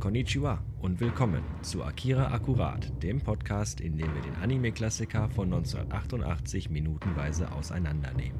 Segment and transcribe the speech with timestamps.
[0.00, 6.70] Konnichiwa und willkommen zu Akira Akkurat, dem Podcast, in dem wir den Anime-Klassiker von 1988
[6.70, 8.38] minutenweise auseinandernehmen.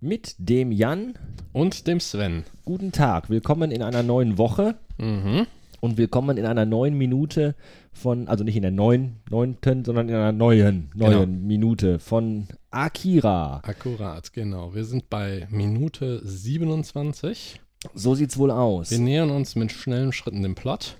[0.00, 1.14] Mit dem Jan
[1.52, 2.44] Und dem Sven.
[2.64, 5.46] Guten Tag, willkommen in einer neuen Woche Mhm.
[5.80, 7.54] und willkommen in einer neuen Minute
[7.92, 11.46] von, also nicht in der neuen, neunten, sondern in einer neuen, neuen Genau.
[11.46, 13.60] Minute von Akira.
[13.64, 14.74] Akkurat, genau.
[14.74, 17.60] Wir sind bei Minute 27.
[17.94, 18.90] So sieht's wohl aus.
[18.90, 20.96] Wir nähern uns mit schnellen Schritten dem Plot.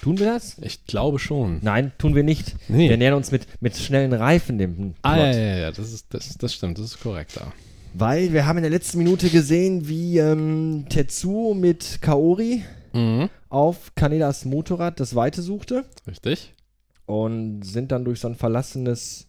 [0.00, 0.56] Tun wir das?
[0.60, 1.58] Ich glaube schon.
[1.62, 2.54] Nein, tun wir nicht.
[2.68, 2.90] Nee.
[2.90, 4.94] Wir nähern uns mit, mit schnellen Reifen dem Plot.
[5.02, 7.52] Ah, ja, ja, ja, das, ist, das, das stimmt, das ist korrekter.
[7.94, 13.28] Weil wir haben in der letzten Minute gesehen, wie ähm, Tetsuo mit Kaori Mhm.
[13.48, 16.52] auf Kanedas Motorrad das Weite suchte Richtig?
[17.06, 19.26] und sind dann durch so ein verlassenes,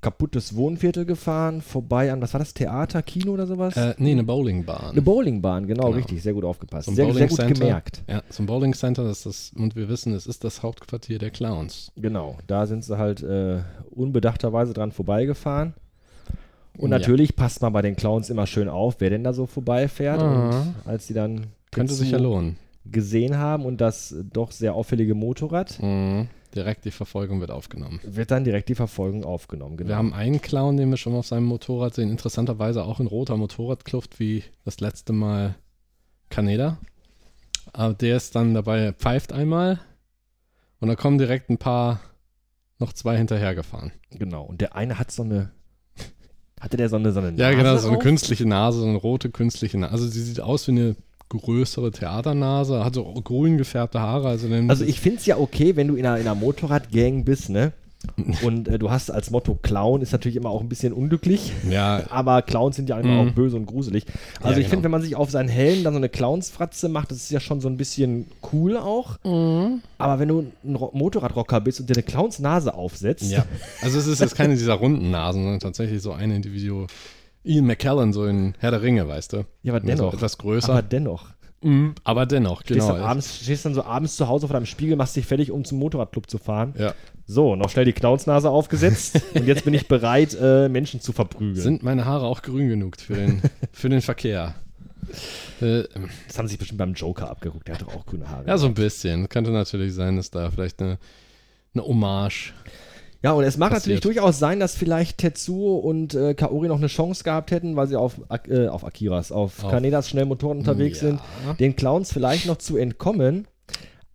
[0.00, 3.76] kaputtes Wohnviertel gefahren, vorbei an, was war das, Theater, Kino oder sowas?
[3.76, 4.92] Äh, nee, eine Bowlingbahn.
[4.92, 5.96] Eine Bowlingbahn, genau, Genau.
[5.96, 6.88] richtig, sehr gut aufgepasst.
[6.94, 7.54] Sehr, sehr gut Center.
[7.54, 8.02] gemerkt.
[8.08, 11.30] Ja, zum Bowling Center, das ist das, und wir wissen, es ist das Hauptquartier der
[11.30, 11.90] Clowns.
[11.96, 13.58] Genau, da sind sie halt äh,
[13.90, 15.74] unbedachterweise dran vorbeigefahren.
[16.76, 16.98] Und Ja.
[16.98, 20.20] natürlich passt man bei den Clowns immer schön auf, wer denn da so vorbeifährt.
[20.20, 20.60] Ah.
[20.60, 22.56] Und als sie dann Könnte sich ja lohnen.
[22.90, 26.28] gesehen haben und das doch sehr auffällige Motorrad, Mhm.
[26.58, 28.00] Direkt die Verfolgung wird aufgenommen.
[28.02, 29.76] wird dann direkt die Verfolgung aufgenommen.
[29.76, 29.88] Genau.
[29.90, 32.10] Wir haben einen Clown, den wir schon mal auf seinem Motorrad sehen.
[32.10, 35.54] Interessanterweise auch in roter Motorradkluft wie das letzte Mal
[36.30, 36.78] Kaneda.
[37.72, 39.78] Aber der ist dann dabei, pfeift einmal
[40.80, 42.00] und da kommen direkt ein paar,
[42.80, 43.92] noch zwei hinterhergefahren.
[44.10, 44.42] genau.
[44.42, 45.50] Und der eine hat so eine.
[46.60, 48.02] Hatte der so eine, so eine Ja, genau, so eine auf?
[48.02, 49.92] künstliche Nase, so eine rote künstliche Nase.
[49.92, 50.96] Also sie sieht aus wie eine
[51.28, 54.28] größere Theaternase, hat so grün gefärbte Haare.
[54.28, 57.50] Also, Also ich finde es ja okay, wenn du in einer, in einer Motorradgang bist,
[57.50, 57.72] ne?
[58.44, 61.50] Und äh, du hast als Motto Clown, ist natürlich immer auch ein bisschen unglücklich.
[61.68, 63.28] ja, Aber Clowns sind ja immer Mhm.
[63.30, 64.04] auch böse und gruselig.
[64.40, 64.84] Also Ja, ich finde, genau.
[64.84, 67.60] wenn man sich auf seinen Helm dann so eine Clownsfratze macht, das ist ja schon
[67.60, 69.16] so ein bisschen cool auch.
[69.24, 69.82] Mhm.
[69.98, 73.44] Aber wenn du ein Ro Motorradrocker bist und dir eine Clownsnase aufsetzt, Ja,
[73.82, 76.86] also es ist jetzt keine dieser runden Nasen, sondern tatsächlich so eine Individuum.
[77.48, 79.44] Ian McKellen, so in Herr der Ringe, weißt du?
[79.62, 80.12] Ja, aber dennoch.
[80.12, 80.70] So etwas größer.
[80.72, 81.26] aber dennoch.
[82.04, 82.92] aber dennoch, Stehst, genau.
[82.92, 85.64] dann abends, stehst dann so abends zu Hause vor deinem Spiegel, machst dich fertig, um
[85.64, 86.74] zum Motorradclub zu fahren.
[86.78, 86.94] ja.
[87.30, 91.56] So, noch schnell die Clownsnase aufgesetzt und jetzt bin ich bereit, äh, Menschen zu verprügeln.
[91.56, 93.42] Sind meine Haare auch grün genug für den,
[93.72, 94.54] für den Verkehr?
[95.60, 95.84] Äh,
[96.26, 98.46] das haben sie sich bestimmt beim Joker abgeguckt, der hat doch auch grüne Haare.
[98.46, 99.28] ja, so ein bisschen.
[99.28, 100.98] Könnte natürlich sein, dass da vielleicht eine,
[101.74, 102.52] eine Hommage.
[103.22, 103.96] Ja, und es mag passiert.
[103.96, 107.88] natürlich durchaus sein, dass vielleicht Tetsuo und äh, Kaori noch eine Chance gehabt hätten, weil
[107.88, 111.08] sie auf, äh, auf Akiras, auf Auf- Kanedas Schnellmotoren unterwegs Ja.
[111.08, 111.20] sind,
[111.58, 113.48] den Clowns vielleicht noch zu entkommen.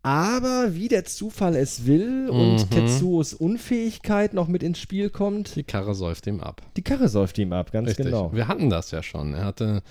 [0.06, 2.70] Aber wie der Zufall es will und Mhm.
[2.70, 6.62] Tetsuos Unfähigkeit noch mit ins Spiel kommt, Die Karre säuft ihm ab.
[6.76, 8.08] die Karre säuft ihm ab, ganz Richtig.
[8.08, 8.34] genau.
[8.34, 9.34] Wir hatten das ja schon.
[9.34, 9.82] Er hatte.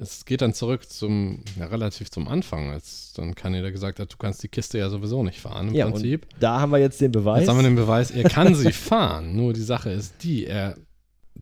[0.00, 4.16] Es geht dann zurück zum, ja, relativ zum Anfang, als dann Kaneda gesagt hat, du
[4.16, 6.26] kannst die Kiste ja sowieso nicht fahren im Ja, Prinzip.
[6.38, 7.40] da haben wir jetzt den Beweis.
[7.40, 9.34] Jetzt haben wir den Beweis, er kann sie fahren.
[9.34, 10.76] Nur die Sache ist die, er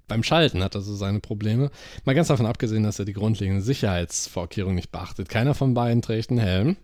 [0.08, 1.70] beim Schalten hat er so seine Probleme.
[2.04, 5.28] Mal ganz davon abgesehen, dass er die grundlegenden Sicherheitsvorkehrungen nicht beachtet.
[5.28, 6.76] Keiner von beiden trägt einen Helm.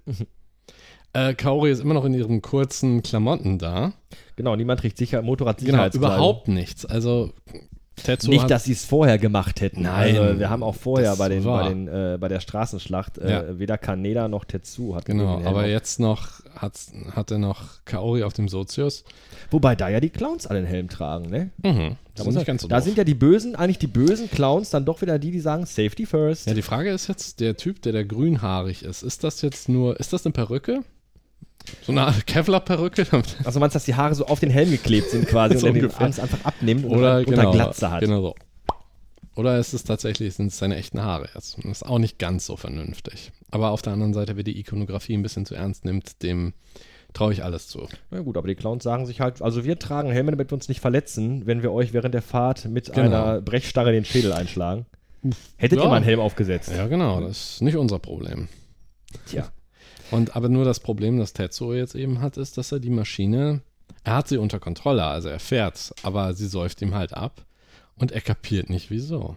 [1.13, 3.93] äh, Kaori ist immer noch in ihren kurzen Klamotten da.
[4.37, 6.01] genau, niemand trägt sicher Genau, Motorradsicherheitskleidung.
[6.17, 6.85] überhaupt nichts.
[6.85, 7.33] Also
[7.97, 9.83] Tetsuo Nicht, dass sie es vorher gemacht hätten.
[9.83, 13.31] Nein, also, wir haben auch vorher bei, den, bei, den, äh, bei der Straßenschlacht äh,
[13.31, 13.59] Ja.
[13.59, 16.75] weder Kaneda noch Tetsu hatten Genau, aber jetzt noch hat,
[17.15, 19.05] hat er noch Kaori auf dem Sozius.
[19.51, 21.51] Wobei da ja die Clowns alle den Helm tragen, ne?
[21.63, 21.97] Mhm.
[22.15, 25.01] Da, muss ganz so da sind ja die bösen, eigentlich die bösen Clowns, dann doch
[25.01, 26.47] wieder die, die sagen Safety first.
[26.47, 29.99] Ja, die Frage ist jetzt, der Typ, der da grünhaarig ist, ist das jetzt nur,
[29.99, 30.83] ist das eine Perücke?
[31.83, 33.07] So eine Art Kevlar-Perücke?
[33.45, 35.77] Also meinst du, dass die Haare so auf den Helm geklebt sind quasi So und
[35.77, 38.01] er den abends einfach abnimmt und Oder unter genau, Glatze hat.
[38.01, 38.35] Genau so.
[39.35, 41.57] Oder ist es tatsächlich, sind es seine echten Haare jetzt?
[41.57, 43.33] Das ist auch nicht ganz so vernünftig.
[43.51, 46.53] Aber auf der anderen Seite, wer die Ikonografie ein bisschen zu ernst nimmt, dem
[47.15, 47.89] traue ich alles zu.
[48.11, 50.69] Na gut, aber die Clowns sagen sich halt, also wir tragen Helme, damit wir uns
[50.69, 53.07] nicht verletzen, wenn wir euch während der Fahrt mit Genau.
[53.07, 54.87] einer Brechstange den Schädel einschlagen.
[55.57, 55.85] Hättet Ja.
[55.85, 56.71] ihr mal einen Helm aufgesetzt?
[56.75, 58.49] Ja, genau, das ist nicht unser Problem.
[59.27, 59.49] Tja.
[60.13, 63.61] Und aber nur das Problem, das Tetsuo jetzt eben hat, ist, dass er die Maschine,
[64.05, 67.45] er hat sie unter Kontrolle, also er fährt, aber sie säuft ihm halt ab
[67.97, 69.37] und er kapiert nicht, wieso.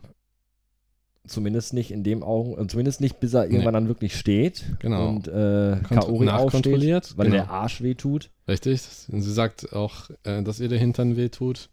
[1.27, 5.09] Zumindest nicht in dem Augen, äh, zumindest nicht, bis er irgendwann dann wirklich steht Genau.
[5.09, 7.37] und äh, Kaori nachkontrolliert, aufsteht, weil genau.
[7.37, 8.29] der Arsch wehtut.
[8.47, 8.81] Richtig?
[8.81, 11.69] Sie sagt auch, äh, dass ihr der Hintern wehtut.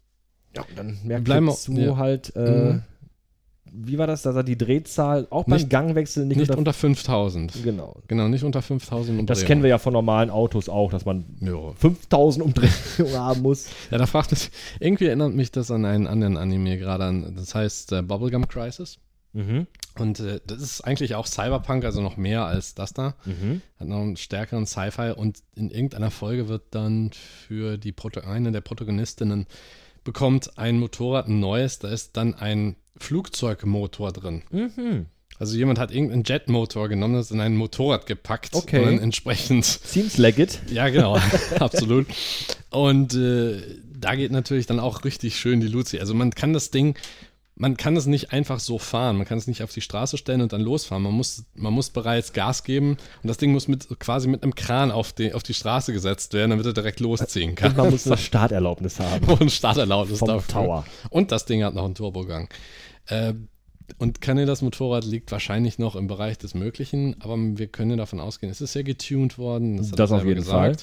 [0.55, 1.97] Ja, und dann merkt Bleiben Tetsuo ja.
[1.97, 2.83] halt, äh, Mhm.
[3.71, 6.73] Wie war das, dass er die Drehzahl auch beim Nicht- Gangwechsel nicht, Nicht unter, unter
[6.73, 7.63] 5000.
[7.63, 7.95] Genau.
[8.07, 11.71] Genau, nicht unter 5000 Das kennen wir ja von normalen Autos auch, dass man Ja.
[11.77, 13.67] 5000 Umdrehungen haben muss.
[13.89, 17.55] ja, da fragt es, irgendwie erinnert mich das an einen anderen Anime gerade an, das
[17.55, 18.99] heißt äh, Bubblegum Crisis.
[19.35, 19.65] Mhm.
[19.97, 23.15] Und äh, das ist eigentlich auch Cyberpunk, also noch mehr als das da.
[23.25, 23.61] Mhm.
[23.79, 27.09] Hat noch einen stärkeren Sci-Fi und in irgendeiner Folge wird dann
[27.47, 29.47] für die Proto eine der Protagonistinnen
[30.03, 34.43] bekommt ein Motorrad, ein neues, da ist dann ein Flugzeugmotor drin.
[34.51, 35.05] Mhm.
[35.39, 38.79] Also jemand hat irgendeinen Jetmotor genommen, das in ein Motorrad gepackt Okay.
[38.79, 40.59] und dann entsprechend Seems like it.
[40.71, 41.17] ja, genau,
[41.59, 42.05] absolut.
[42.69, 43.61] Und äh,
[43.99, 45.99] da geht natürlich dann auch richtig schön die Luzi.
[45.99, 46.95] Also man kann das Ding,
[47.55, 49.17] man kann es nicht einfach so fahren.
[49.17, 51.03] Man kann es nicht auf die Straße stellen und dann losfahren.
[51.03, 54.53] Man muss, man muss bereits Gas geben und das Ding muss mit, quasi mit einem
[54.55, 57.71] Kran auf die, auf die Straße gesetzt werden, damit er direkt losziehen kann.
[57.71, 59.25] Und man muss eine Starterlaubnis haben.
[59.39, 60.53] und Starterlaubnis Vom dafür.
[60.53, 60.85] Tower.
[61.09, 62.49] Und das Ding hat noch einen Turbogang.
[63.07, 63.33] Äh,
[63.97, 68.51] und Canedas Motorrad liegt wahrscheinlich noch im Bereich des Möglichen, aber wir können davon ausgehen,
[68.51, 69.77] es ist ja getuned worden.
[69.77, 70.75] Das, hat Das er auf jeden Fall.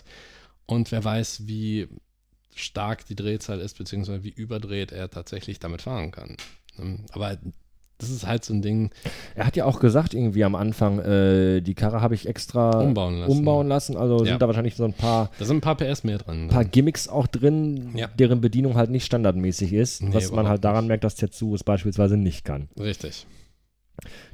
[0.66, 1.88] Und wer weiß, wie
[2.54, 6.36] stark die Drehzahl ist, beziehungsweise wie überdreht er tatsächlich damit fahren kann.
[6.78, 7.38] Ähm, Aber
[8.00, 8.90] das ist halt so ein Ding,
[9.34, 13.20] Er hat ja auch gesagt, irgendwie am Anfang, äh, die Karre habe ich extra umbauen
[13.20, 13.30] lassen.
[13.30, 13.96] umbauen lassen.
[13.96, 14.30] Also Ja.
[14.32, 16.48] sind da wahrscheinlich so ein paar, Da sind ein paar PS mehr drin.
[16.48, 18.08] paar Gimmicks auch drin, Ja.
[18.08, 20.02] deren Bedienung halt nicht standardmäßig ist.
[20.02, 20.88] Nee, was man halt daran nicht.
[20.88, 22.68] merkt, dass Tetsu es beispielsweise nicht kann.
[22.78, 23.26] Richtig.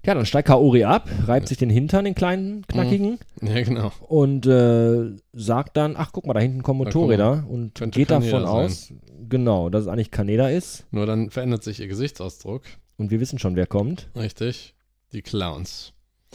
[0.05, 3.91] Ja, dann steigt Kaori ab, reibt sich den Hintern, den kleinen, knackigen, Ja, genau.
[4.07, 8.31] und äh, sagt dann, ach guck mal, da hinten kommen Motorräder und Könnte geht davon
[8.31, 8.93] Kaneda aus,
[9.29, 10.87] genau, dass es eigentlich Kaneda ist.
[10.93, 12.63] Nur dann verändert sich ihr Gesichtsausdruck.
[12.97, 14.09] Und wir wissen schon, wer kommt.
[14.17, 14.75] Richtig.
[15.13, 15.93] Die Clowns.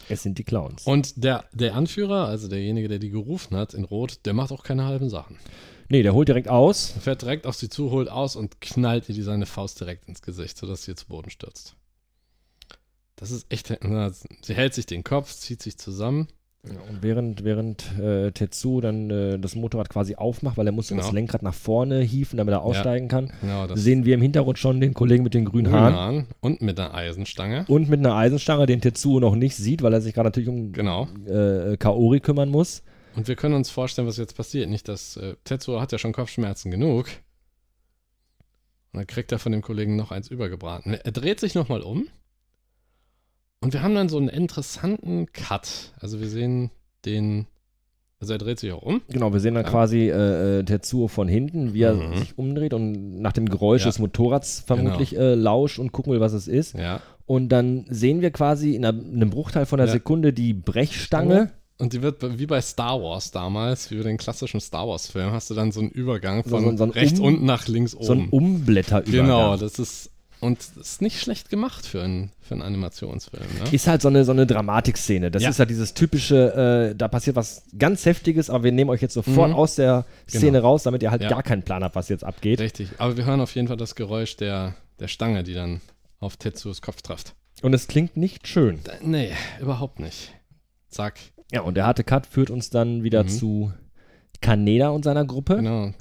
[0.09, 0.85] Es sind die Clowns.
[0.85, 4.63] Und der, der Anführer, also derjenige, der die gerufen hat in Rot, der macht auch
[4.63, 5.37] keine halben Sachen.
[5.89, 6.93] nee, der holt direkt aus.
[7.01, 10.21] Fährt direkt auf sie zu, holt aus und knallt ihr die seine Faust direkt ins
[10.21, 11.75] Gesicht, sodass sie zu Boden stürzt.
[13.15, 13.71] Das ist echt.
[13.83, 16.27] na, Sie hält sich den Kopf, zieht sich zusammen.
[16.63, 21.01] Und während, während äh, Tetsu dann äh, das Motorrad quasi aufmacht, weil er muss Genau.
[21.01, 24.79] das Lenkrad nach vorne hieven, damit er aussteigen kann, Genau, sehen wir im Hintergrund schon
[24.79, 27.65] den Kollegen mit den grünen Haaren Grünhahn und mit einer Eisenstange.
[27.67, 30.71] und mit einer Eisenstange, den Tetsu noch nicht sieht, weil er sich gerade natürlich um
[30.71, 31.07] Genau.
[31.25, 32.83] äh, Kaori kümmern muss.
[33.15, 34.69] Und wir können uns vorstellen, was jetzt passiert.
[34.69, 37.07] Nicht, dass äh, Tetsuo hat ja schon Kopfschmerzen genug.
[38.93, 40.93] Und dann kriegt er von dem Kollegen noch eins übergebraten.
[40.93, 42.07] Er dreht sich nochmal um.
[43.61, 45.93] Und wir haben dann so einen interessanten Cut.
[45.99, 46.71] Also wir sehen
[47.05, 47.45] den.
[48.19, 49.01] Also er dreht sich auch um.
[49.09, 49.69] Genau, wir sehen dann Ja.
[49.71, 52.17] quasi äh, äh, Tetsuo von hinten, wie er Mhm.
[52.17, 53.85] sich umdreht und nach dem Geräusch Ja.
[53.85, 53.91] Genau.
[53.91, 56.75] des Motorrads vermutlich äh, lauscht und gucken will, was es ist.
[56.77, 57.01] Ja.
[57.25, 59.91] Und dann sehen wir quasi in einem Bruchteil von einer.
[59.91, 61.51] Sekunde die Brechstange.
[61.79, 65.49] Und die wird wie bei Star Wars damals, wie bei den klassischen Star Wars-Filmen, hast
[65.49, 67.95] du dann so einen Übergang So- von so- so ein rechts Um- unten nach links
[67.95, 68.05] oben.
[68.05, 69.25] So ein Umblätterübergang.
[69.25, 70.10] Genau, das ist.
[70.41, 73.43] Und das ist nicht schlecht gemacht für einen, für einen Animationsfilm.
[73.63, 73.69] Ne?
[73.71, 75.29] Ist halt so eine, so eine Dramatikszene.
[75.31, 75.49] Das Ja.
[75.51, 79.13] ist halt dieses typische, äh, da passiert was ganz Heftiges, aber wir nehmen euch jetzt
[79.13, 79.55] sofort Mhm.
[79.55, 80.69] aus der Szene Genau.
[80.69, 81.29] raus, damit ihr halt Ja.
[81.29, 82.59] gar keinen Plan habt, was jetzt abgeht.
[82.59, 82.89] Richtig.
[82.97, 85.79] Aber wir hören auf jeden Fall das Geräusch der, der Stange, die dann
[86.19, 87.35] auf Tetsuos Kopf trifft.
[87.61, 88.79] Und es klingt nicht schön.
[88.83, 90.33] Da, nee, überhaupt nicht.
[90.89, 91.19] Zack.
[91.51, 93.29] Ja, und der harte Cut führt uns dann wieder Mhm.
[93.29, 93.73] zu
[94.41, 95.57] Kaneda und seiner Gruppe.
[95.57, 95.93] Genau.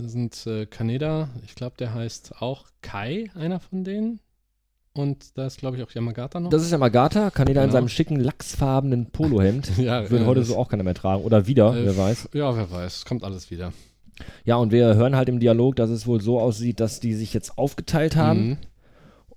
[0.00, 4.20] Das sind äh, Kaneda, ich glaube, der heißt auch Kai, einer von denen.
[4.94, 6.50] Und da ist, glaube ich, auch Yamagata noch.
[6.50, 7.72] Das ist Yamagata, Kaneda in Genau.
[7.78, 9.70] seinem schicken lachsfarbenen Polohemd.
[9.78, 11.22] ja, Würde äh, heute so auch keiner mehr tragen.
[11.22, 12.30] Oder wieder, äh, wer weiß.
[12.32, 13.04] Ja, wer weiß.
[13.04, 13.72] Kommt alles wieder.
[14.44, 17.32] Ja, und wir hören halt im Dialog, dass es wohl so aussieht, dass die sich
[17.32, 18.48] jetzt aufgeteilt haben.
[18.48, 18.56] Mhm.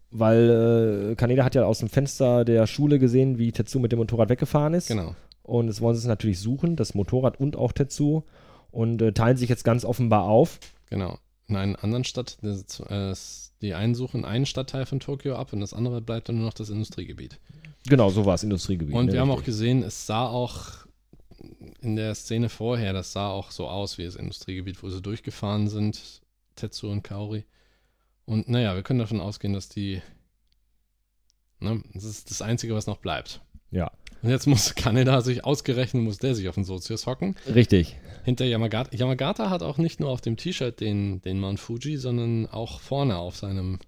[0.09, 3.99] Weil äh, Kaneda hat ja aus dem Fenster der Schule gesehen, wie Tetsu mit dem
[3.99, 4.87] Motorrad weggefahren ist.
[4.87, 5.15] Genau.
[5.44, 8.23] Und jetzt wollen sie es natürlich suchen, das Motorrad und auch Tetsu.
[8.71, 10.59] Und äh, teilen sich jetzt ganz offenbar auf.
[10.90, 11.19] Genau.
[11.47, 13.13] In einer anderen Stadt, das, äh,
[13.61, 16.54] die einen suchen einen Stadtteil von Tokio ab und das andere bleibt dann nur noch
[16.54, 17.40] das Industriegebiet.
[17.87, 18.95] Genau, so war es, Industriegebiet.
[18.95, 19.54] Und ne, wir haben auch richtig.
[19.54, 20.85] gesehen, es sah auch
[21.81, 25.68] in der Szene vorher, das sah auch so aus wie das Industriegebiet, wo sie durchgefahren
[25.68, 26.21] sind,
[26.56, 27.45] Tetsu und Kaori.
[28.25, 30.01] Und naja, wir können davon ausgehen, dass die.
[31.59, 33.42] Ne, das ist das Einzige, was noch bleibt.
[33.71, 33.92] Ja.
[34.21, 37.35] Und jetzt muss Kaneda sich ausgerechnet, muss der sich auf den Sozius hocken.
[37.54, 37.95] Richtig.
[38.23, 38.95] Hinter Yamagata.
[38.95, 43.18] Yamagata hat auch nicht nur auf dem T-Shirt den, den Mount Fuji, sondern auch vorne
[43.18, 43.80] auf seinem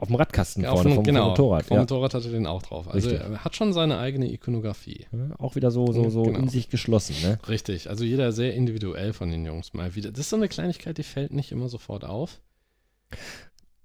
[0.00, 1.64] Auf dem Radkasten auf vorne dem- vom, genau, vom Motorrad.
[1.64, 1.80] Vom Ja.
[1.82, 2.86] Motorrad hatte den auch drauf.
[2.86, 3.26] Also Richtig.
[3.28, 5.06] er hat schon seine eigene Ikonografie.
[5.10, 6.38] Ja, Auch wieder so, so, so Genau.
[6.38, 7.40] in sich geschlossen, ne?
[7.48, 10.10] Richtig, also jeder sehr individuell von den Jungs mal wieder.
[10.12, 12.40] Das ist so eine Kleinigkeit, die fällt nicht immer sofort auf.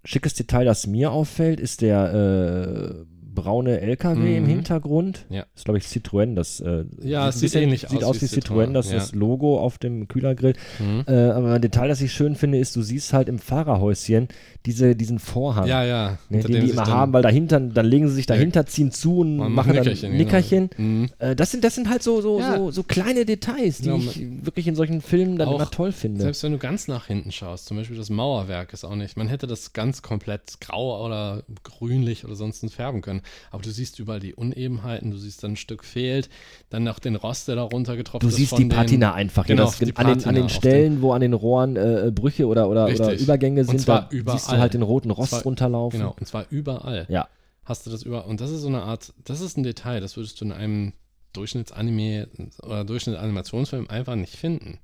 [0.05, 4.47] Schickes Detail, das mir auffällt, ist der äh, braune LKW im Mhm.
[4.47, 5.25] Hintergrund.
[5.29, 5.41] Ja.
[5.41, 6.35] Das ist, glaube ich, Citroën.
[6.35, 8.97] Das, äh, Ja, sieht bisschen- ähnlich sieht aus aus wie wie Citroën, Citroën, das ja.
[8.97, 10.53] ist das Logo auf dem Kühlergrill.
[10.79, 11.03] Mhm.
[11.07, 14.27] Äh, aber ein Detail, das ich schön finde, ist, du siehst halt im Fahrerhäuschen
[14.65, 15.67] diese, diesen Vorhang.
[15.67, 16.17] Ja, ja.
[16.29, 19.37] Ne, den die immer haben, weil dahinter, dann legen sie sich dahinter, ziehen zu und
[19.37, 20.69] machen dann Nickerchen, Nickerchen.
[20.69, 20.89] Genau.
[20.89, 21.09] Mhm.
[21.19, 22.57] Äh, das, sind, das sind halt so, so, Ja.
[22.57, 25.91] so, so kleine Details, die Genau, ich wirklich in solchen Filmen dann Auch immer toll
[25.91, 26.21] finde.
[26.21, 29.27] Selbst wenn du ganz nach hinten schaust, zum Beispiel das Mauerwerk ist auch nicht, man
[29.27, 34.19] hätte das ganz komplett grau oder grünlich oder sonst färben können, aber du siehst überall
[34.19, 36.29] die Unebenheiten, du siehst dann ein Stück fehlt,
[36.69, 39.45] dann noch den Rost, der da runtergetroffen Du ist siehst von die den- Patina einfach.
[39.45, 42.69] hier, Genau, das, an, den, an den Stellen, wo an den Rohren äh, Brüche oder,
[42.69, 43.13] oder, oder.
[43.13, 44.59] Übergänge sind, da siehst du überall.
[44.59, 45.99] halt den roten Rost zwar- runterlaufen.
[45.99, 47.05] Genau, und zwar überall.
[47.09, 47.27] Ja.
[47.65, 48.27] Hast du das überall.
[48.29, 50.93] Und das ist so eine Art, das ist ein Detail, das würdest du in einem
[51.33, 52.27] Durchschnittsanime
[52.61, 54.79] oder Durchschnittsanimationsfilm einfach nicht finden.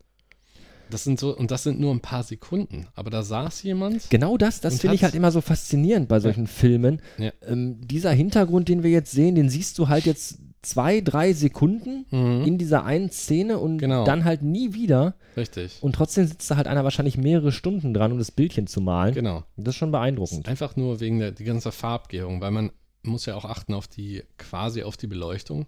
[0.89, 2.88] Das sind so, und das sind nur ein paar Sekunden.
[2.96, 4.10] Aber da saß jemand.
[4.10, 7.01] Genau das, das finde ich halt immer so faszinierend bei solchen Filmen.
[7.17, 7.31] Ja.
[7.48, 12.05] Ähm, dieser Hintergrund, den wir jetzt sehen, den siehst du halt jetzt zwei, drei Sekunden
[12.12, 14.03] Mhm, in dieser einen Szene und Genau.
[14.03, 15.15] dann halt nie wieder.
[15.38, 15.77] richtig.
[15.81, 19.13] Und trotzdem sitzt da halt einer wahrscheinlich mehrere Stunden dran, um das Bildchen zu malen.
[19.13, 19.43] Genau.
[19.55, 20.50] Das ist schon beeindruckend.
[20.50, 22.72] Einfach nur wegen der die ganze Farbgebung, weil man
[23.03, 25.65] muss ja auch achten auf die, quasi auf die Beleuchtung.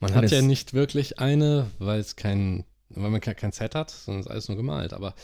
[0.00, 3.74] Man Und hat ja nicht wirklich eine, weil es kein, weil man kein, kein Set
[3.74, 4.92] hat, sondern ist alles nur gemalt.
[4.92, 5.14] Aber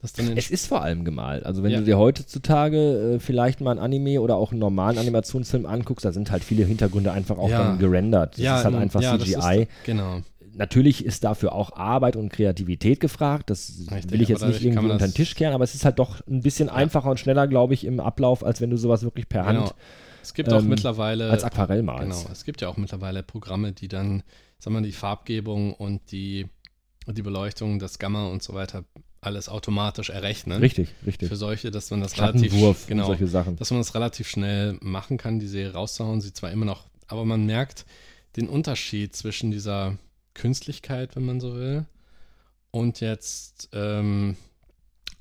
[0.00, 1.44] das dann Es ist vor allem gemalt.
[1.44, 1.78] Also wenn Ja.
[1.78, 6.12] du dir heutzutage äh, vielleicht mal ein Anime oder auch einen normalen Animationsfilm anguckst, da
[6.12, 7.58] sind halt viele Hintergründe einfach auch Ja.
[7.68, 8.34] dann gerendert.
[8.34, 9.62] Das ist halt einfach ja, CGI.
[9.62, 10.22] Ist, genau.
[10.52, 13.50] Natürlich ist dafür auch Arbeit und Kreativität gefragt.
[13.50, 15.98] Das Richtig, will ich jetzt nicht irgendwie unter den Tisch kehren, aber es ist halt
[15.98, 19.28] doch ein bisschen einfacher und schneller, glaube ich, im Ablauf, als wenn du sowas wirklich
[19.28, 19.72] per Hand genau.
[20.22, 22.22] Es gibt auch ähm, mittlerweile als Aquarell malst.
[22.22, 24.22] Genau, es gibt ja auch mittlerweile Programme, die dann,
[24.58, 26.46] sagen wir mal, die Farbgebung und die,
[27.06, 28.84] die Beleuchtung, das Gamma und so weiter
[29.20, 30.60] alles automatisch errechnen.
[30.60, 31.28] Richtig, richtig.
[31.28, 32.52] Für solche, dass man das relativ,
[32.86, 33.56] genau, solche Sachen.
[33.56, 37.24] dass man das relativ schnell machen kann, die Serie rauszuhauen, sie zwar immer noch, aber
[37.24, 37.84] man merkt
[38.36, 39.98] den Unterschied zwischen dieser
[40.34, 41.84] Künstlichkeit, wenn man so will,
[42.70, 44.36] und jetzt ähm,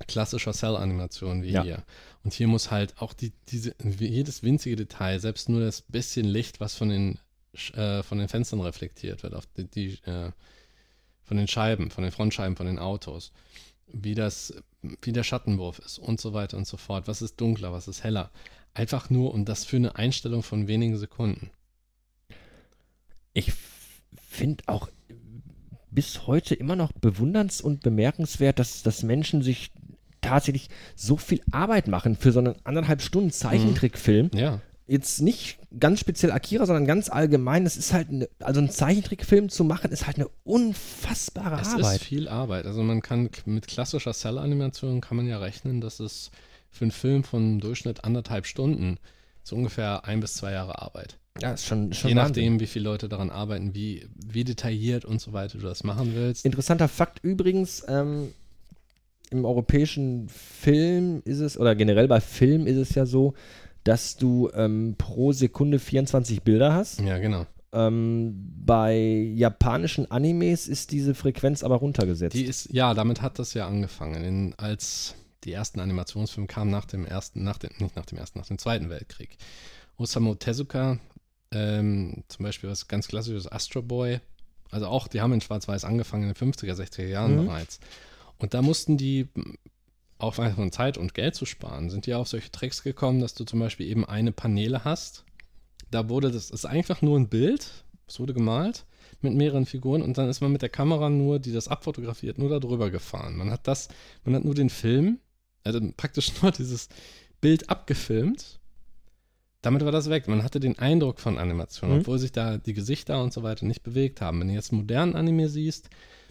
[0.07, 1.63] klassischer Cell-Animation wie Ja.
[1.63, 1.83] hier.
[2.23, 6.59] Und hier muss halt auch die, diese, jedes winzige Detail, selbst nur das bisschen Licht,
[6.59, 7.19] was von den,
[7.73, 10.31] äh, von den Fenstern reflektiert wird, auf die, die äh,
[11.29, 13.31] von den Scheiben, von den Frontscheiben, von den Autos,
[13.85, 14.51] wie das,
[15.03, 17.07] wie der Schattenwurf ist und so weiter und so fort.
[17.07, 18.31] Was ist dunkler, was ist heller?
[18.73, 21.51] Einfach nur und das für eine Einstellung von wenigen Sekunden.
[23.33, 23.53] Ich
[24.15, 24.89] finde auch
[25.91, 29.71] bis heute immer noch bewunderns- und bemerkenswert, dass, dass Menschen sich
[30.21, 34.31] tatsächlich so viel Arbeit machen für so einen anderthalb Stunden Zeichentrickfilm.
[34.33, 37.63] Ja, Jetzt nicht ganz speziell Akira, sondern ganz allgemein.
[37.63, 41.97] Das ist halt, eine, also einen Zeichentrickfilm zu machen, ist halt eine unfassbare es Arbeit.
[41.97, 42.65] ist viel Arbeit.
[42.65, 46.31] Also man kann mit klassischer Cell-Animation kann man ja rechnen, dass es
[46.71, 48.97] für einen Film von Durchschnitt anderthalb Stunden
[49.43, 51.19] so ungefähr ein bis zwei Jahre Arbeit.
[51.39, 52.43] ja, ist schon, schon Je Wahnsinn.
[52.43, 56.13] nachdem, wie viele Leute daran arbeiten, wie, wie detailliert und so weiter du das machen
[56.15, 56.45] willst.
[56.45, 58.33] Interessanter Fakt übrigens, ähm,
[59.29, 63.35] im europäischen Film ist es, oder generell bei Film ist es ja so,
[63.83, 66.99] dass du ähm, pro Sekunde 24 Bilder hast.
[67.01, 67.45] ja, genau.
[67.71, 68.33] Ähm,
[68.65, 68.97] bei
[69.35, 72.35] japanischen Animes ist diese Frequenz aber runtergesetzt.
[72.35, 74.23] Die ist, ja, damit hat das ja angefangen.
[74.23, 78.39] In, als die ersten Animationsfilme kamen nach dem ersten, nach dem, nicht nach dem ersten,
[78.39, 79.37] nach dem Zweiten Weltkrieg.
[79.97, 80.97] Osamu Tezuka,
[81.51, 84.19] ähm, zum Beispiel was ganz klassisches Astro Boy,
[84.71, 87.45] also auch, die haben in Schwarz-Weiß angefangen in den 50er, 60er Jahren Mhm.
[87.45, 87.79] bereits.
[88.39, 89.27] Und da mussten die,
[90.19, 93.45] auf einfach Zeit und Geld zu sparen, sind die auf solche Tricks gekommen, dass du
[93.45, 95.23] zum Beispiel eben eine Paneele hast.
[95.91, 97.71] Da wurde das, ist einfach nur ein Bild,
[98.07, 98.85] es wurde gemalt
[99.21, 102.49] mit mehreren Figuren und dann ist man mit der Kamera nur, die das abfotografiert, nur
[102.49, 103.35] da drüber gefahren.
[103.37, 103.87] Man hat das,
[104.23, 105.19] man hat nur den Film,
[105.63, 106.89] also praktisch nur dieses
[107.41, 108.59] Bild abgefilmt.
[109.61, 110.27] Damit war das weg.
[110.29, 111.99] Man hatte den Eindruck von Animation, Mhm.
[111.99, 114.39] obwohl sich da die Gesichter und so weiter nicht bewegt haben.
[114.39, 115.89] Wenn du jetzt modernen Anime siehst,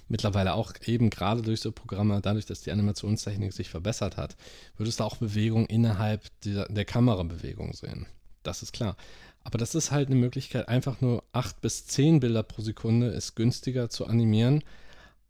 [0.08, 4.36] mittlerweile auch eben gerade durch so Programme, dadurch, dass die Animationstechnik sich verbessert hat,
[4.76, 8.06] würdest du auch Bewegung innerhalb dieser, der Kamerabewegung sehen.
[8.42, 8.96] Das ist klar.
[9.44, 13.34] Aber das ist halt eine Möglichkeit, einfach nur 8 bis 10 Bilder pro Sekunde ist
[13.34, 14.62] günstiger zu animieren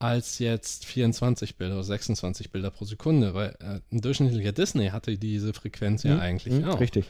[0.01, 5.19] als jetzt 24 Bilder oder 26 Bilder pro Sekunde, weil äh, ein durchschnittlicher Disney hatte
[5.19, 6.81] diese Frequenz ja Mhm, eigentlich mhm, auch.
[6.81, 7.07] Richtig.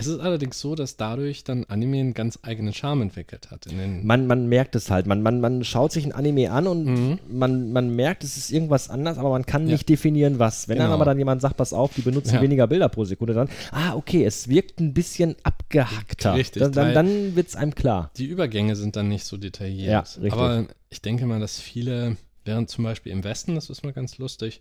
[0.00, 3.66] Es ist allerdings so, dass dadurch dann Anime einen ganz eigenen Charme entwickelt hat.
[4.02, 5.06] Man, man merkt es halt.
[5.06, 7.18] Man, man, man schaut sich ein Anime an und Mhm.
[7.30, 9.72] man, man merkt, es ist irgendwas anders, aber man kann Ja.
[9.72, 10.68] nicht definieren, was.
[10.68, 10.94] Wenn dann Genau.
[10.96, 12.40] aber dann jemand sagt, pass auf, die benutzen Ja.
[12.42, 16.34] weniger Bilder pro Sekunde, dann, ah, okay, es wirkt ein bisschen abgehackter.
[16.34, 18.10] Richtig, dann dann, dann wird es einem klar.
[18.16, 19.90] Die Übergänge sind dann nicht so detailliert.
[19.90, 20.32] Ja, richtig.
[20.32, 24.18] Aber ich denke mal, dass viele, während zum Beispiel im Westen, das ist mal ganz
[24.18, 24.60] lustig,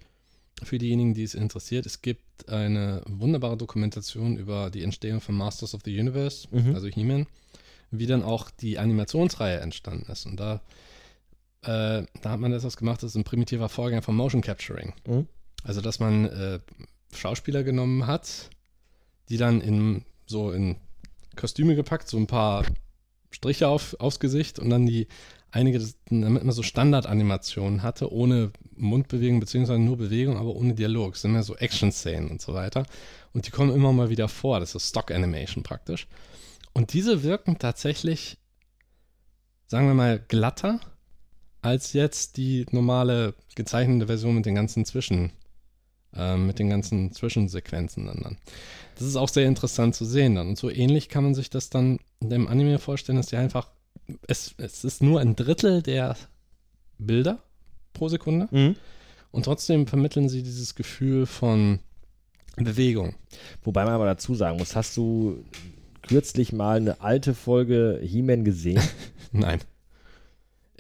[0.64, 1.86] für diejenigen, die es interessiert.
[1.86, 6.76] Es gibt eine wunderbare Dokumentation über die Entstehung von Masters of the Universe, Mhm.
[6.76, 7.28] also He-Man,
[7.92, 10.26] wie dann auch die Animationsreihe entstanden ist.
[10.26, 10.62] Und da,
[11.64, 14.94] äh, da hat man etwas gemacht, das ist ein primitiver Vorgänger von Motion Capturing.
[15.08, 15.28] Mhm.
[15.64, 16.60] Also, dass man äh,
[17.14, 18.50] Schauspieler genommen hat,
[19.30, 20.78] die dann in so in
[21.36, 22.66] Kostüme gepackt, so ein paar
[23.32, 25.08] Striche auf, aufs Gesicht und dann die
[25.52, 31.14] einige, damit man so Standardanimationen hatte, ohne Mundbewegung, beziehungsweise nur Bewegung, aber ohne Dialog.
[31.14, 32.86] Das sind ja so Action-Szenen und so weiter.
[33.34, 34.60] Und die kommen immer mal wieder vor.
[34.60, 36.08] Das ist Stock-Animation praktisch.
[36.74, 38.38] Und diese wirken tatsächlich,
[39.68, 40.80] sagen wir mal, glatter
[41.62, 45.32] als jetzt die normale gezeichnete Version mit den ganzen Zwischen,
[46.14, 48.38] ähm, mit den ganzen Zwischensequenzen dann, dann.
[48.96, 50.50] Das ist auch sehr interessant zu sehen dann.
[50.50, 53.70] Und so ähnlich kann man sich das dann in dem Anime vorstellen, dass die einfach,
[54.28, 56.16] es, es ist nur ein Drittel der
[56.98, 57.40] Bilder
[57.94, 58.76] pro Sekunde Mhm.
[59.32, 61.80] und trotzdem vermitteln sie dieses Gefühl von
[62.56, 63.16] Bewegung.
[63.64, 65.44] Wobei man aber dazu sagen muss, hast du
[66.02, 68.82] kürzlich mal eine alte Folge He-Man gesehen?
[69.32, 69.60] Nein.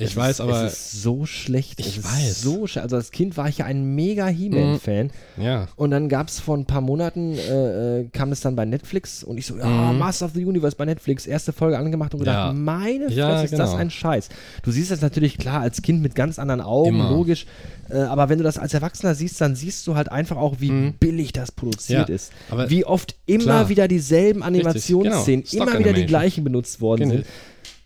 [0.02, 1.82] Ich Es weiß, ist, aber Es ist so schlecht.
[1.82, 2.42] Ich weiß.
[2.42, 5.12] So sch- also als Kind war ich ja ein mega He-Man-Fan.
[5.38, 5.68] ja.
[5.76, 9.26] Und dann gab es vor ein paar Monaten, äh, äh, kam es dann bei Netflix
[9.26, 9.98] und ich so, ja, Mhm.
[10.00, 12.54] Master of the Universe bei Netflix, erste Folge angemacht und gedacht, Ja.
[12.54, 13.76] meine Fresse, Ja, ist das genau.
[13.76, 14.30] ein Scheiß.
[14.64, 17.10] Du siehst das natürlich klar als Kind mit ganz anderen Augen, Immer.
[17.10, 17.46] logisch.
[17.90, 20.72] Äh, aber wenn du das als Erwachsener siehst, dann siehst du halt einfach auch, wie
[20.72, 20.94] Mhm.
[21.00, 22.32] billig das produziert Ja, ist.
[22.50, 23.70] aber- wie oft immer Klar.
[23.70, 25.64] wieder dieselben Animationsszenen, genau.
[25.66, 27.14] immer wieder die gleichen benutzt worden Genau.
[27.16, 27.26] sind.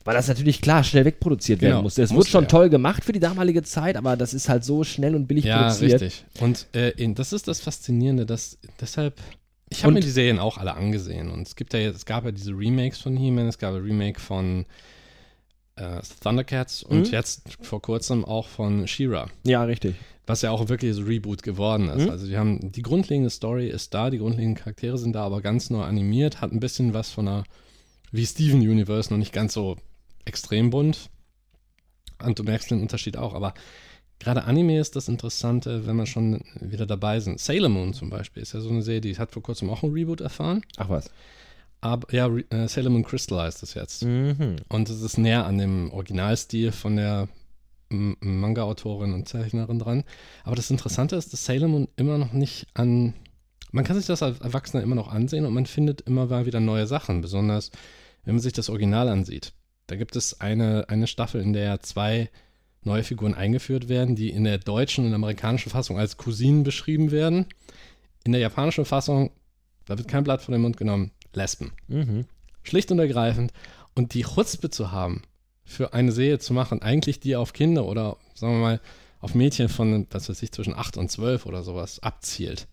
[0.05, 1.81] Weil das natürlich klar schnell wegproduziert werden Genau.
[1.83, 2.01] musste.
[2.03, 2.49] Es wurde schon ja.
[2.49, 5.63] toll gemacht für die damalige Zeit, aber das ist halt so schnell und billig Ja,
[5.69, 6.01] produziert.
[6.01, 6.25] richtig.
[6.41, 9.19] Und äh, das ist das Faszinierende, dass deshalb.
[9.69, 12.25] Ich habe mir die Serien auch alle angesehen und es gibt ja jetzt, es gab
[12.25, 14.65] ja diese Remakes von He-Man, es gab ein Remake von
[15.75, 17.11] äh, Thundercats und Mhm.
[17.11, 19.95] jetzt vor kurzem auch von She-Ra, Ja, richtig.
[20.27, 22.03] was ja auch wirklich so Reboot geworden ist.
[22.03, 22.09] Mhm.
[22.11, 25.69] Also die haben die grundlegende Story ist da, die grundlegenden Charaktere sind da, aber ganz
[25.71, 27.43] neu animiert, hat ein bisschen was von einer
[28.11, 29.77] wie Steven Universe, noch nicht ganz so
[30.25, 31.09] extrem bunt.
[32.21, 33.53] Und du merkst den Unterschied auch, aber
[34.19, 37.39] gerade Anime ist das Interessante, wenn wir schon wieder dabei sind.
[37.39, 39.91] Sailor Moon zum Beispiel ist ja so eine Serie, die hat vor kurzem auch ein
[39.91, 40.61] Reboot erfahren.
[40.77, 41.09] Ach was.
[41.81, 44.03] Aber ja, Re äh, Sailor Moon Crystal heißt das jetzt.
[44.03, 44.55] Mhm.
[44.69, 47.27] Und es ist näher an dem Originalstil von der
[47.89, 50.03] Manga-Autorin und Zeichnerin dran.
[50.43, 53.13] Aber das Interessante ist, dass Sailor Moon immer noch nicht an.
[53.71, 56.87] Man kann sich das als Erwachsener immer noch ansehen und man findet immer wieder neue
[56.87, 57.71] Sachen, besonders
[58.23, 59.53] wenn man sich das Original ansieht.
[59.93, 62.31] Da gibt es eine, eine Staffel, in der zwei
[62.81, 67.45] neue Figuren eingeführt werden, die in der deutschen und amerikanischen Fassung als Cousinen beschrieben werden.
[68.23, 69.29] In der japanischen Fassung,
[69.85, 71.73] da wird kein Blatt von dem Mund genommen, Lesben.
[71.89, 72.25] Mhm.
[72.63, 73.53] Schlicht und ergreifend.
[73.93, 75.21] Und die Chutzpe zu haben,
[75.63, 78.81] für eine Serie zu machen, eigentlich die auf Kinder oder sagen wir mal
[79.19, 82.67] auf Mädchen von, was weiß ich, zwischen 8 und 12 oder sowas abzielt.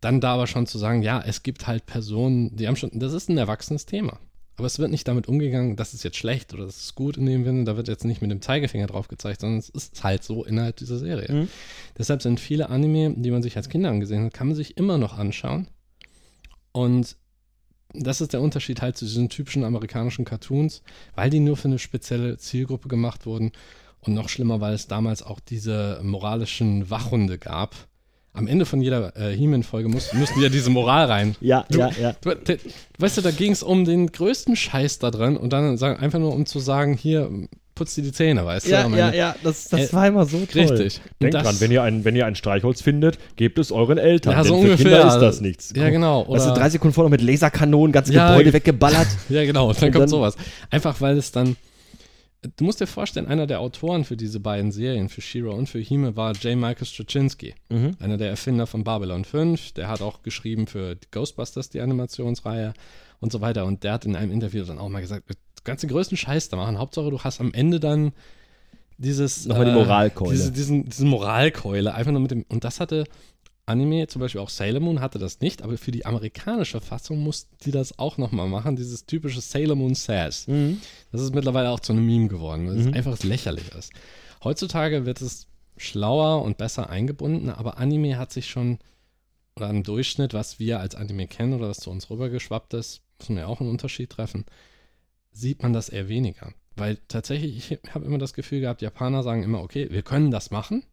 [0.00, 3.12] Dann da aber schon zu sagen, ja, es gibt halt Personen, die haben schon, das
[3.12, 4.18] ist ein erwachsenes Thema.
[4.56, 7.26] Aber es wird nicht damit umgegangen, das ist jetzt schlecht oder das ist gut in
[7.26, 10.22] dem Sinne, da wird jetzt nicht mit dem Zeigefinger drauf gezeigt, sondern es ist halt
[10.22, 11.32] so innerhalb dieser Serie.
[11.32, 11.48] Mhm.
[11.98, 14.96] Deshalb sind viele Anime, die man sich als Kinder angesehen hat, kann man sich immer
[14.96, 15.66] noch anschauen.
[16.70, 17.16] Und
[17.92, 20.82] das ist der Unterschied halt zu diesen typischen amerikanischen Cartoons,
[21.14, 23.52] weil die nur für eine spezielle Zielgruppe gemacht wurden.
[24.00, 27.74] Und noch schlimmer, weil es damals auch diese moralischen Wachhunde gab.
[28.36, 31.36] Am Ende von jeder äh, He-Man-Folge mussten ja diese Moral rein.
[31.40, 32.14] Ja, Du- ja, ja.
[32.20, 32.30] Du,
[32.98, 36.18] weißt du, da ging es um den größten Scheiß da drin und dann sagen, einfach
[36.18, 37.30] nur um zu sagen, hier,
[37.76, 38.70] putz dir die Zähne, weißt du?
[38.72, 39.18] Ja, am ja, Ende.
[39.18, 40.62] ja, das, das Äh, war immer so toll.
[40.62, 41.00] Richtig.
[41.22, 44.32] Denkt dran, wenn ihr, ein, wenn ihr ein Streichholz findet, gebt es euren Eltern.
[44.32, 44.84] Ja, denn so für ungefähr.
[44.98, 45.72] Kinder ist das nichts.
[45.76, 46.26] Ja, genau.
[46.28, 49.06] Weißt du, Oder- drei Sekunden vorher mit Laserkanonen, ganze Ja, Gebäude ge- weggeballert.
[49.28, 50.36] Ja, genau, und dann Und kommt dann- sowas.
[50.70, 51.54] Einfach weil es dann.
[52.56, 55.78] Du musst dir vorstellen, einer der Autoren für diese beiden Serien, für Shira und für
[55.78, 56.56] Hime, war J.
[56.56, 57.54] Michael Straczynski.
[57.68, 57.96] Mhm.
[58.00, 59.72] Einer der Erfinder von Babylon 5.
[59.72, 62.74] Der hat auch geschrieben für Ghostbusters, die Animationsreihe
[63.20, 63.64] und so weiter.
[63.64, 66.48] Und der hat in einem Interview dann auch mal gesagt: Du kannst den größten Scheiß
[66.48, 66.78] da machen.
[66.78, 68.12] Hauptsache, du hast am Ende dann
[68.98, 69.46] dieses.
[69.46, 70.32] Nochmal die Moralkeule.
[70.32, 71.94] Diese, diesen, diese Moralkeule.
[71.94, 72.44] Einfach nur mit dem.
[72.48, 73.04] Und das hatte
[73.66, 77.56] Anime, zum Beispiel auch Sailor Moon hatte das nicht, aber für die amerikanische Fassung mussten
[77.64, 80.46] die das auch nochmal machen, dieses typische Sailor Moon Sass.
[80.46, 80.80] Mhm.
[81.12, 82.88] Das ist mittlerweile auch zu einem Meme geworden, weil Mhm.
[82.88, 83.92] es einfach lächerlich ist.
[84.42, 85.46] Heutzutage wird es
[85.76, 88.78] schlauer und besser eingebunden, aber Anime hat sich schon,
[89.56, 93.36] oder im Durchschnitt, was wir als Anime kennen oder was zu uns rübergeschwappt ist, müssen
[93.36, 94.44] wir auch einen Unterschied treffen,
[95.32, 96.52] sieht man das eher weniger.
[96.76, 100.50] Weil tatsächlich, ich habe immer das Gefühl gehabt, Japaner sagen immer, okay, wir können das
[100.50, 100.84] machen.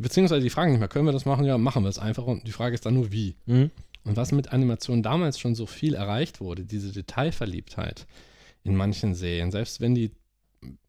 [0.00, 1.44] Beziehungsweise die fragen nicht mehr, können wir das machen?
[1.44, 2.24] Ja, machen wir es einfach.
[2.24, 3.36] Und die Frage ist dann nur, wie.
[3.46, 3.70] Mhm.
[4.04, 8.06] Und was mit Animation damals schon so viel erreicht wurde, diese Detailverliebtheit
[8.64, 10.12] in manchen Serien, selbst wenn die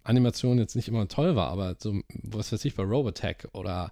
[0.04, 3.92] Animation jetzt nicht immer toll war, aber so, was weiß ich, bei Robotech oder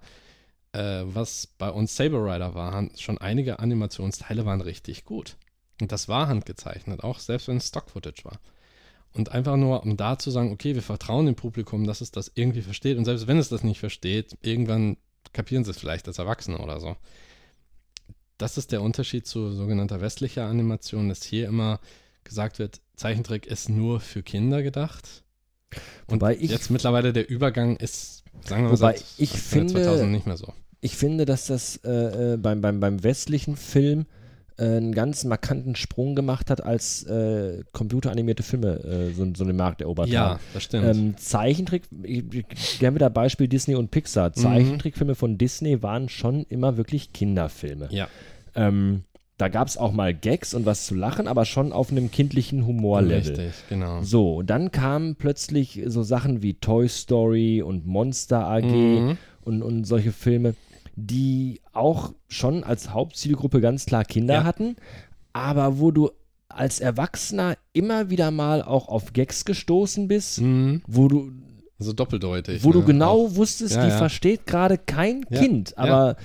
[0.72, 5.36] äh, was bei uns Saber Rider war, schon einige Animationsteile waren richtig gut.
[5.82, 8.40] Und das war handgezeichnet, auch selbst wenn es Stock-Footage war.
[9.14, 12.32] Und einfach nur, um da zu sagen, okay, wir vertrauen dem Publikum, dass es das
[12.36, 12.98] irgendwie versteht.
[12.98, 14.98] Und selbst wenn es das nicht versteht, irgendwann
[15.34, 16.96] kapieren sie es vielleicht als Erwachsene oder so.
[18.38, 21.80] Das ist der Unterschied zu sogenannter westlicher Animation, dass hier immer
[22.24, 25.24] gesagt wird, Zeichentrick ist nur für Kinder gedacht.
[26.08, 30.12] Und Wobei ich- jetzt mittlerweile der Übergang ist, sagen wir mal, seit, ich finde- 2000
[30.12, 30.54] nicht mehr so.
[30.82, 34.06] Ich finde, dass das äh, äh, beim, beim, beim westlichen Film
[34.58, 39.82] einen ganz markanten Sprung gemacht hat, als äh, computeranimierte Filme äh, so, so den Markt
[39.82, 40.40] erobert Ja, haben.
[40.54, 40.86] das stimmt.
[40.96, 44.34] Ähm, Zeichentrick, ich, ich, gerne wieder Beispiel Disney und Pixar.
[44.34, 47.88] Zeichentrickfilme von Disney waren schon immer wirklich Kinderfilme.
[47.92, 48.08] ja,
[48.56, 49.04] Ähm,
[49.40, 52.66] da gab es auch mal Gags und was zu lachen, aber schon auf einem kindlichen
[52.66, 53.36] Humorlevel.
[53.36, 54.02] richtig, genau.
[54.02, 59.18] So, und dann kamen plötzlich so Sachen wie Toy Story und Monster AG Mhm.
[59.44, 60.56] und, und solche Filme,
[61.00, 64.44] die auch schon als Hauptzielgruppe ganz klar Kinder Ja.
[64.44, 64.76] hatten,
[65.32, 66.10] aber wo du
[66.50, 70.82] als Erwachsener immer wieder mal auch auf Gags gestoßen bist, Mhm.
[70.88, 71.32] wo du,
[71.78, 72.64] So doppeldeutig.
[72.64, 72.86] wo du ne?
[72.86, 73.98] genau Auch- wusstest, Ja, die ja.
[73.98, 75.24] versteht gerade kein.
[75.30, 76.16] Kind, aber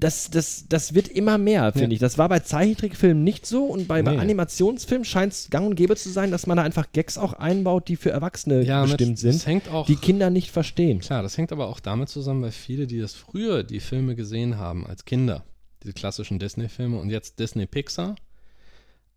[0.00, 1.92] das, das, das wird immer mehr, finde Ja.
[1.92, 1.98] ich.
[2.00, 4.18] Das war bei Zeichentrickfilmen nicht so und bei, bei Nee.
[4.18, 7.88] Animationsfilmen scheint es gang und gäbe zu sein, dass man da einfach Gags auch einbaut,
[7.88, 11.00] die für Erwachsene ja, bestimmt mit, sind, Das hängt auch, die Kinder nicht verstehen.
[11.00, 14.56] klar, das hängt aber auch damit zusammen, weil viele, die das früher die Filme gesehen
[14.58, 15.44] haben als Kinder,
[15.82, 18.16] diese klassischen Disney-Filme und jetzt Disney-Pixar,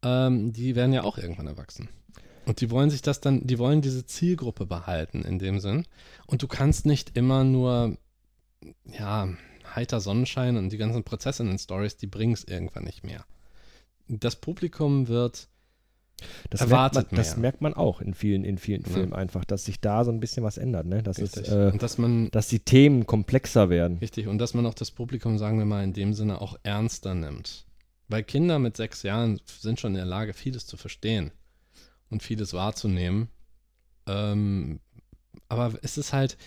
[0.03, 1.89] ähm, die werden ja auch irgendwann erwachsen.
[2.45, 5.85] Und die wollen sich das dann, die wollen diese Zielgruppe behalten in dem Sinn.
[6.27, 7.97] Und du kannst nicht immer nur,
[8.85, 9.29] ja,
[9.75, 13.25] heiter Sonnenschein und die ganzen Prinzessinnen-Stories, die bringen es irgendwann nicht mehr.
[14.07, 15.47] Das Publikum wird
[16.49, 17.41] Das, Erwartet merkt, man, das mehr.
[17.41, 18.89] merkt man auch in vielen, in vielen Ja.
[18.89, 21.01] Filmen einfach, dass sich da so ein bisschen was ändert, ne?
[21.03, 23.97] Dass, es, äh, und dass man dass die Themen komplexer werden.
[23.97, 27.13] Richtig, und dass man auch das Publikum, sagen wir mal, in dem Sinne auch ernster
[27.15, 27.65] nimmt.
[28.09, 31.31] Weil Kinder mit sechs Jahren sind schon in der Lage, vieles zu verstehen
[32.09, 33.29] und vieles wahrzunehmen.
[34.05, 34.79] Ähm,
[35.49, 36.37] aber es ist halt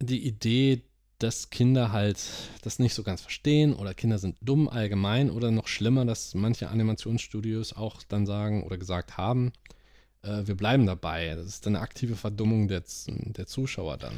[0.00, 0.82] die Idee,
[1.22, 2.18] dass Kinder halt
[2.62, 6.68] das nicht so ganz verstehen oder Kinder sind dumm allgemein oder noch schlimmer, dass manche
[6.68, 9.52] Animationsstudios auch dann sagen oder gesagt haben,
[10.22, 11.34] äh, wir bleiben dabei.
[11.34, 14.14] Das ist eine aktive Verdummung der, der Zuschauer dann.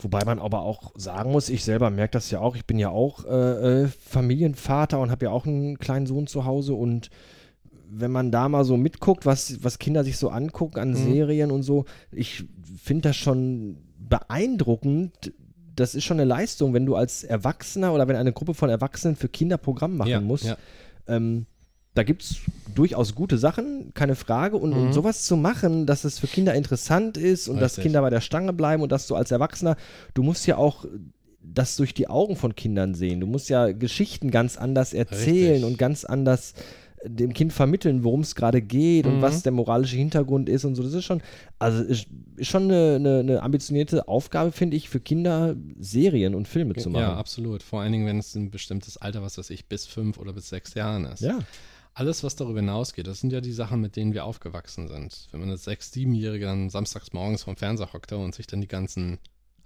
[0.00, 2.90] Wobei man aber auch sagen muss, ich selber merke das ja auch, ich bin ja
[2.90, 7.10] auch äh, äh, Familienvater und habe ja auch einen kleinen Sohn zu Hause und
[7.90, 10.94] wenn man da mal so mitguckt, was, was Kinder sich so angucken an Mhm.
[10.94, 12.44] Serien und so, ich
[12.82, 15.32] finde das schon beeindruckend.
[15.78, 19.16] Das ist schon eine Leistung, wenn du als Erwachsener oder wenn eine Gruppe von Erwachsenen
[19.16, 20.42] für Kinder Programm machen ja, muss.
[20.42, 20.56] Ja.
[21.06, 21.46] Ähm,
[21.94, 22.36] da gibt es
[22.74, 24.56] durchaus gute Sachen, keine Frage.
[24.56, 24.92] Und, Mhm.
[24.92, 27.84] sowas zu machen, dass es für Kinder interessant ist und dass Richtig.
[27.84, 29.76] Kinder bei der Stange bleiben und dass du als Erwachsener,
[30.14, 30.84] du musst ja auch
[31.42, 33.20] das durch die Augen von Kindern sehen.
[33.20, 35.64] Du musst ja Geschichten ganz anders erzählen Richtig.
[35.64, 36.54] und ganz anders
[37.04, 39.22] dem Kind vermitteln, worum es gerade geht und Mhm.
[39.22, 40.82] was der moralische Hintergrund ist und so.
[40.82, 41.22] Das ist schon,
[41.58, 42.06] also ist,
[42.36, 46.90] ist schon eine, eine, eine ambitionierte Aufgabe, finde ich, für Kinder Serien und Filme zu
[46.90, 47.02] machen.
[47.02, 47.62] Ja, absolut.
[47.62, 50.48] Vor allen Dingen, wenn es ein bestimmtes Alter, was weiß ich, bis fünf oder bis
[50.48, 51.20] sechs Jahren ist.
[51.22, 51.38] ja.
[51.94, 55.26] Alles, was darüber hinausgeht, das sind ja die Sachen, mit denen wir aufgewachsen sind.
[55.32, 58.68] Wenn man als sechs-, siebenjährige dann samstags morgens vom Fernseher hockte und sich dann die
[58.68, 59.18] ganzen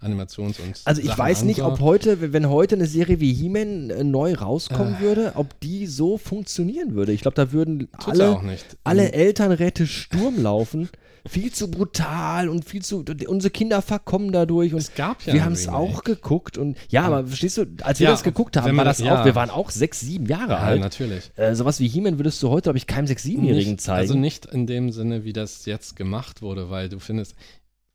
[0.03, 3.89] Animations- und Also ich Sachen weiß nicht, ob heute, wenn heute eine Serie wie He-Man
[3.89, 4.99] äh, neu rauskommen Äh.
[5.01, 7.11] würde, ob die so funktionieren würde.
[7.13, 8.65] Ich glaube, da würden Tut's alle, auch nicht.
[8.83, 10.89] alle Ähm, Elternräte Sturm laufen.
[11.25, 13.05] Viel zu brutal und viel zu.
[13.27, 17.03] Unsere Kinder verkommen dadurch und es gab ja wir haben es auch geguckt und ja,
[17.03, 19.21] aber verstehst du, als wir Ja, das geguckt haben, war das ja.
[19.21, 20.81] auch, wir waren auch sechs, sieben Jahre Ja, alt.
[20.81, 21.31] natürlich.
[21.37, 23.99] Äh, sowas wie He-Man würdest du heute, glaube ich, keinem sechs, siebenjährigen Nicht- zeigen.
[24.01, 27.35] Also nicht in dem Sinne, wie das jetzt gemacht wurde, weil du findest,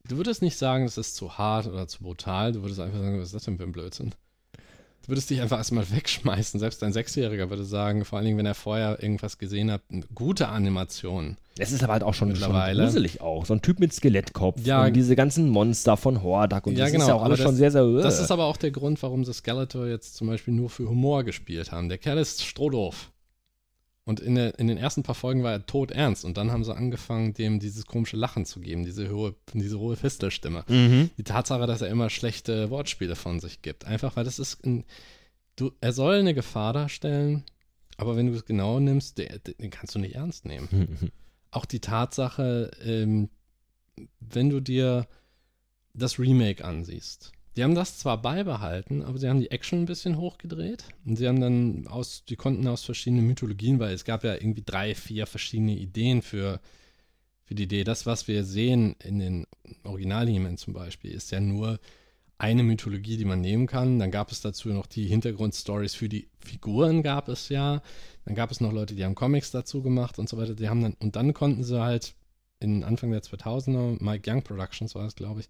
[0.08, 3.18] du würdest nicht sagen, das ist zu hart oder zu brutal, du würdest einfach sagen,
[3.18, 4.14] was ist das denn für ein Blödsinn?
[5.02, 6.60] Du würdest dich einfach erstmal wegschmeißen.
[6.60, 10.02] Selbst ein Sechsjähriger würde sagen, vor allen Dingen, wenn er vorher irgendwas gesehen hat, eine
[10.14, 11.36] gute Animation.
[11.58, 12.82] Es ist aber halt auch schon, schon Mittlerweile.
[12.84, 13.46] gruselig auch.
[13.46, 14.84] So ein Typ mit Skelettkopf Ja.
[14.84, 17.38] und diese ganzen Monster von Hordak und Ja, das genau, ist ja auch aber alles
[17.38, 17.84] das- schon sehr, sehr.
[18.02, 21.24] Das ist aber auch der Grund, warum sie Skeletor jetzt zum Beispiel nur für Humor
[21.24, 21.88] gespielt haben.
[21.88, 23.10] Der Kerl ist strohdoof.
[24.08, 26.24] Und in, der, in den ersten paar Folgen war er todernst.
[26.24, 29.96] Und dann haben sie angefangen, dem dieses komische Lachen zu geben, diese hohe, diese hohe
[29.96, 30.64] Fistelstimme.
[30.66, 31.10] mhm.
[31.18, 33.84] Die Tatsache, dass er immer schlechte Wortspiele von sich gibt.
[33.84, 34.84] Einfach, weil das ist ein,
[35.56, 37.44] du, er soll eine Gefahr darstellen,
[37.98, 41.10] aber wenn du es genau nimmst, der, den kannst du nicht ernst nehmen.
[41.50, 43.28] Auch die Tatsache, ähm,
[44.20, 45.06] wenn du dir
[45.92, 47.32] das Remake ansiehst.
[47.58, 51.26] Die haben das zwar beibehalten, aber sie haben die Action ein bisschen hochgedreht und sie
[51.26, 55.26] haben dann aus, die konnten aus verschiedenen Mythologien, weil es gab ja irgendwie drei, vier
[55.26, 56.60] verschiedene Ideen für,
[57.42, 57.82] für die Idee.
[57.82, 59.46] Das, was wir sehen in den
[59.82, 61.80] original zum Beispiel, ist ja nur
[62.38, 63.98] eine Mythologie, die man nehmen kann.
[63.98, 67.82] Dann gab es dazu noch die Hintergrundstories für die Figuren gab es ja.
[68.24, 70.54] Dann gab es noch Leute, die haben Comics dazu gemacht und so weiter.
[70.54, 72.14] Die haben dann, und dann konnten sie halt
[72.60, 75.48] in Anfang der 2000er, Mike Young Productions war es, glaube ich,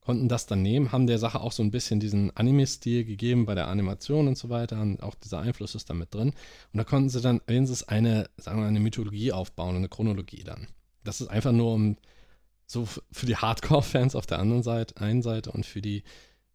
[0.00, 3.54] konnten das dann nehmen, haben der Sache auch so ein bisschen diesen Anime-Stil gegeben bei
[3.54, 6.30] der Animation und so weiter und auch dieser Einfluss ist da mit drin.
[6.72, 10.68] Und da konnten sie dann wenigstens eine, sagen wir, eine Mythologie aufbauen, eine Chronologie dann.
[11.04, 11.96] Das ist einfach nur um
[12.66, 16.04] so für die Hardcore-Fans auf der anderen Seite, einen Seite und für die,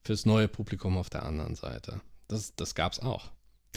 [0.02, 2.02] fürs neue Publikum auf der anderen Seite.
[2.28, 3.32] Das, das gab's auch.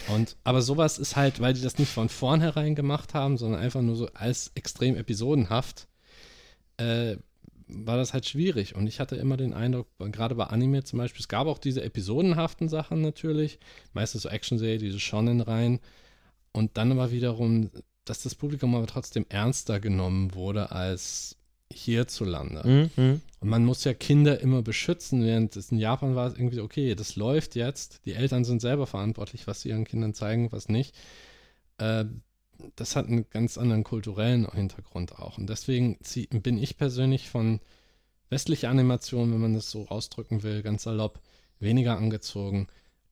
[0.07, 3.83] Und, aber sowas ist halt, weil die das nicht von vornherein gemacht haben, sondern einfach
[3.83, 5.89] nur so als extrem episodenhaft,
[6.77, 7.17] äh,
[7.69, 8.75] war das halt schwierig.
[8.75, 11.83] Und ich hatte immer den Eindruck, gerade bei Anime zum Beispiel, es gab auch diese
[11.83, 13.59] episodenhaften Sachen natürlich,
[13.93, 15.81] meistens so Action-Serie, diese Shonen rein.
[16.53, 17.71] Und dann aber wiederum,
[18.05, 21.37] dass das Publikum aber trotzdem ernster genommen wurde als
[21.73, 22.91] hierzulande.
[22.97, 23.21] Mhm.
[23.41, 26.95] Und man muss ja Kinder immer beschützen, während es in Japan war es irgendwie, okay,
[26.95, 30.97] das läuft jetzt, die Eltern sind selber verantwortlich, was sie ihren Kindern zeigen, was nicht.
[31.77, 32.07] Äh,
[32.77, 35.39] das hat einen ganz anderen kulturellen Hintergrund auch.
[35.39, 37.61] Und deswegen zieh, bin ich persönlich von
[38.31, 41.21] westlicher Animation, wenn man das so ausdrücken will, ganz salopp,
[41.61, 42.69] weniger angezogen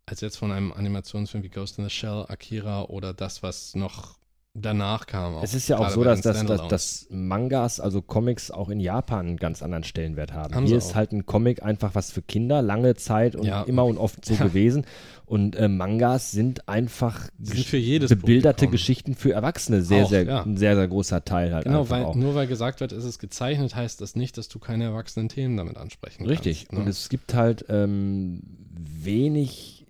[0.07, 4.19] als jetzt von einem Animationsfilm wie Ghost in the Shell, Akira oder das, was noch
[4.61, 5.37] danach kam.
[5.43, 9.27] Es ist ja auch so, dass, dass, dass, dass Mangas, also Comics, auch in Japan
[9.27, 10.55] einen ganz anderen Stellenwert haben.
[10.55, 10.95] Haben Hier ist auch.
[10.97, 13.63] halt ein Comic einfach was für Kinder, lange Zeit und Ja.
[13.63, 14.45] immer und oft so Ja.
[14.45, 14.85] gewesen.
[15.27, 18.73] Und äh, Mangas sind einfach sind gesch- für jedes bebilderte Publikum.
[18.73, 19.83] Geschichten für Erwachsene.
[19.83, 20.43] Sehr, Auch, sehr, ja.
[20.45, 22.15] ein sehr, sehr großer Teil halt Genau, weil, auch.
[22.15, 25.57] nur weil gesagt wird, es ist gezeichnet, heißt das nicht, dass du keine erwachsenen Themen
[25.57, 26.61] damit ansprechen Richtig.
[26.69, 26.73] kannst.
[26.75, 26.79] ne?
[26.81, 28.41] Und es gibt halt ähm,
[28.79, 29.87] wenig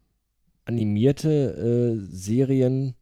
[0.65, 2.95] animierte äh, Serien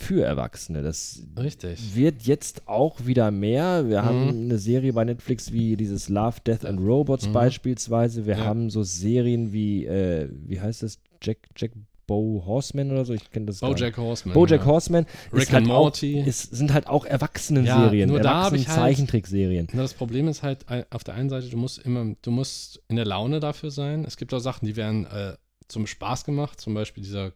[0.00, 0.82] für Erwachsene.
[0.82, 1.94] Das Richtig.
[1.94, 3.88] wird jetzt auch wieder mehr.
[3.88, 4.06] Wir Mhm.
[4.06, 7.32] haben eine Serie bei Netflix wie dieses Love, Death and Robots Mhm.
[7.34, 8.26] beispielsweise.
[8.26, 8.44] Wir Ja.
[8.44, 10.98] haben so Serien wie, äh, wie heißt das?
[11.22, 11.72] Jack, Jack
[12.06, 13.12] Bo Horseman oder so?
[13.12, 13.60] Ich kenne das.
[13.60, 14.34] Bojack Horseman.
[14.34, 14.66] Bojack ja.
[14.66, 16.20] Horseman Rick ist halt and Morty.
[16.22, 19.68] Auch, ist, sind halt auch Erwachsenenserien, Ja, nur da hab ich halt- Erwachsenen-Zeichentrickserien.
[19.72, 22.96] Na, das Problem ist halt, auf der einen Seite, du musst immer, du musst in
[22.96, 24.04] der Laune dafür sein.
[24.04, 25.34] Es gibt auch Sachen, die werden äh,
[25.68, 27.32] zum Spaß gemacht, zum Beispiel dieser,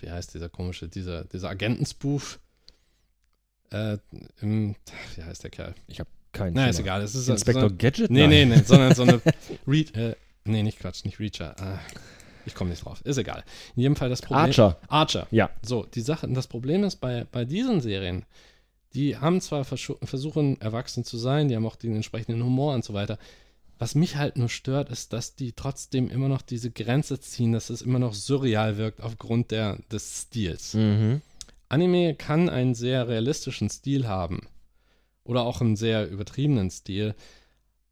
[0.00, 2.40] wie heißt dieser komische, dieser, dieser Agentenspoof.
[3.70, 3.98] Äh,
[4.40, 4.76] im,
[5.16, 5.74] wie heißt der Kerl?
[6.32, 6.86] Kein Na, ist Schimmer.
[6.86, 7.02] egal.
[7.02, 8.10] Es ist Inspector so, Gadget?
[8.10, 8.48] Nee, Nein.
[8.48, 9.20] nee, nee, sondern so eine
[9.66, 11.54] Re äh, nee, nicht Quatsch, nicht Reacher.
[11.60, 11.78] Ah,
[12.44, 13.00] ich komme nicht drauf.
[13.04, 13.44] Ist egal.
[13.76, 14.46] In jedem Fall das Problem.
[14.46, 14.78] Archer.
[14.88, 15.26] Archer.
[15.30, 15.50] Ja.
[15.62, 18.24] So, die Sache, das Problem ist bei, bei diesen Serien,
[18.94, 22.94] die haben zwar versuchen, erwachsen zu sein, die haben auch den entsprechenden Humor und so
[22.94, 23.18] weiter.
[23.84, 27.68] Was mich halt nur stört, ist, dass die trotzdem immer noch diese Grenze ziehen, dass
[27.68, 30.72] es immer noch surreal wirkt aufgrund der, des Stils.
[30.72, 31.20] Mhm.
[31.68, 34.48] Anime kann einen sehr realistischen Stil haben.
[35.22, 37.14] Oder auch einen sehr übertriebenen Stil.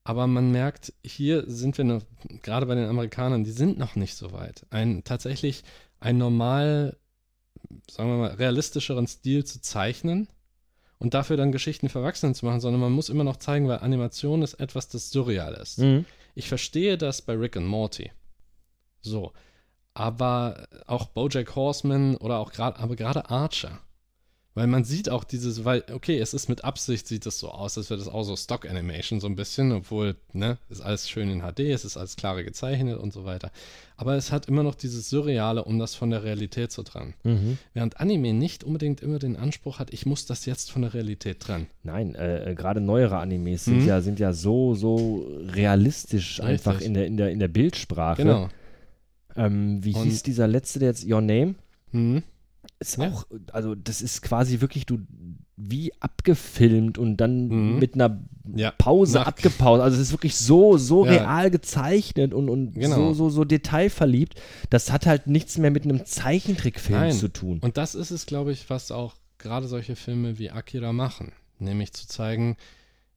[0.03, 2.03] Aber man merkt, hier sind wir noch,
[2.41, 4.65] gerade bei den Amerikanern, die sind noch nicht so weit.
[4.71, 5.63] Ein tatsächlich
[6.01, 6.97] ein normal,
[7.91, 10.27] sagen wir mal, realistischeren Stil zu zeichnen
[11.03, 13.81] und dafür dann Geschichten für Erwachsene zu machen, sondern man muss immer noch zeigen, weil
[13.81, 15.81] Animation ist etwas, das surreal ist.
[15.81, 16.05] Mhm.
[16.37, 18.13] Ich verstehe das bei Rick und Morty.
[19.01, 19.33] So.
[19.95, 23.81] Aber auch Bojack Horseman oder auch gerade, aber gerade Archer.
[24.55, 27.79] Weil man sieht auch dieses, weil, okay, es ist mit Absicht, sieht es so aus,
[27.79, 31.41] als wäre das auch so Stock-Animation so ein bisschen, obwohl, ne, ist alles schön in
[31.41, 33.51] HD, es ist alles klar gezeichnet und so weiter.
[33.97, 37.15] Aber es hat immer noch dieses Surreale, um das von der Realität zu trennen.
[37.25, 37.57] Mhm.
[37.73, 41.41] Während Anime nicht unbedingt immer den Anspruch hat, ich muss das jetzt von der Realität
[41.41, 41.67] trennen.
[41.83, 43.87] Nein, äh, äh, gerade neuere Animes sind, Mhm.
[43.89, 46.89] ja, sind ja so, so realistisch einfach Richtig.
[46.89, 48.23] in der, in, der, in der Bildsprache.
[48.23, 48.49] Genau.
[49.35, 51.55] Ähm, wie Und- hieß dieser letzte, der jetzt Your Name?
[51.93, 52.23] Mhm.
[52.83, 53.09] Ist Ja.
[53.11, 54.99] auch, also das ist quasi wirklich du
[55.57, 57.79] wie abgefilmt und dann Mhm.
[57.79, 58.21] mit einer
[58.57, 58.73] Ja.
[58.73, 59.81] Pause Nach- abgepaust.
[59.81, 61.13] Also es ist wirklich so, so Ja.
[61.13, 62.97] real gezeichnet und, und Genau.
[62.97, 64.35] so, so, so detailverliebt.
[64.71, 67.13] Das hat halt nichts mehr mit einem Zeichentrickfilm Nein.
[67.13, 67.61] zu tun.
[67.61, 71.33] Und das ist es, glaube ich, was auch gerade solche Filme wie Akira machen.
[71.61, 72.57] Nämlich zu zeigen,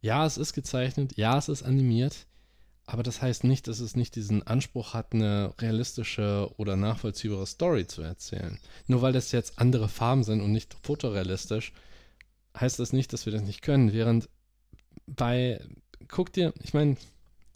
[0.01, 2.27] ja, es ist gezeichnet, ja, es ist animiert,
[2.87, 7.87] aber das heißt nicht, dass es nicht diesen Anspruch hat, eine realistische oder nachvollziehbare Story
[7.87, 8.59] zu erzählen.
[8.87, 11.73] Nur weil das jetzt andere Farben sind und nicht fotorealistisch,
[12.59, 13.91] heißt das nicht, dass wir das nicht können.
[13.91, 14.29] Während
[15.07, 15.59] bei,
[16.07, 16.97] guck dir, ich meine,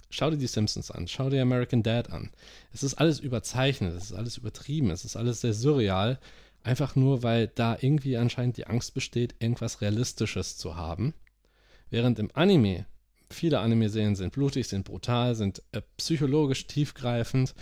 [0.10, 2.32] schau dir die Simpsons an, schau dir American Dad an.
[2.74, 6.20] Es ist alles überzeichnet, es ist alles übertrieben, es ist alles sehr surreal.
[6.64, 11.14] Einfach nur, weil da irgendwie anscheinend die Angst besteht, irgendwas Realistisches zu haben.
[11.90, 12.86] Während im Anime,
[13.32, 17.54] viele Anime-Serien sind blutig, sind brutal, sind äh, psychologisch tiefgreifend.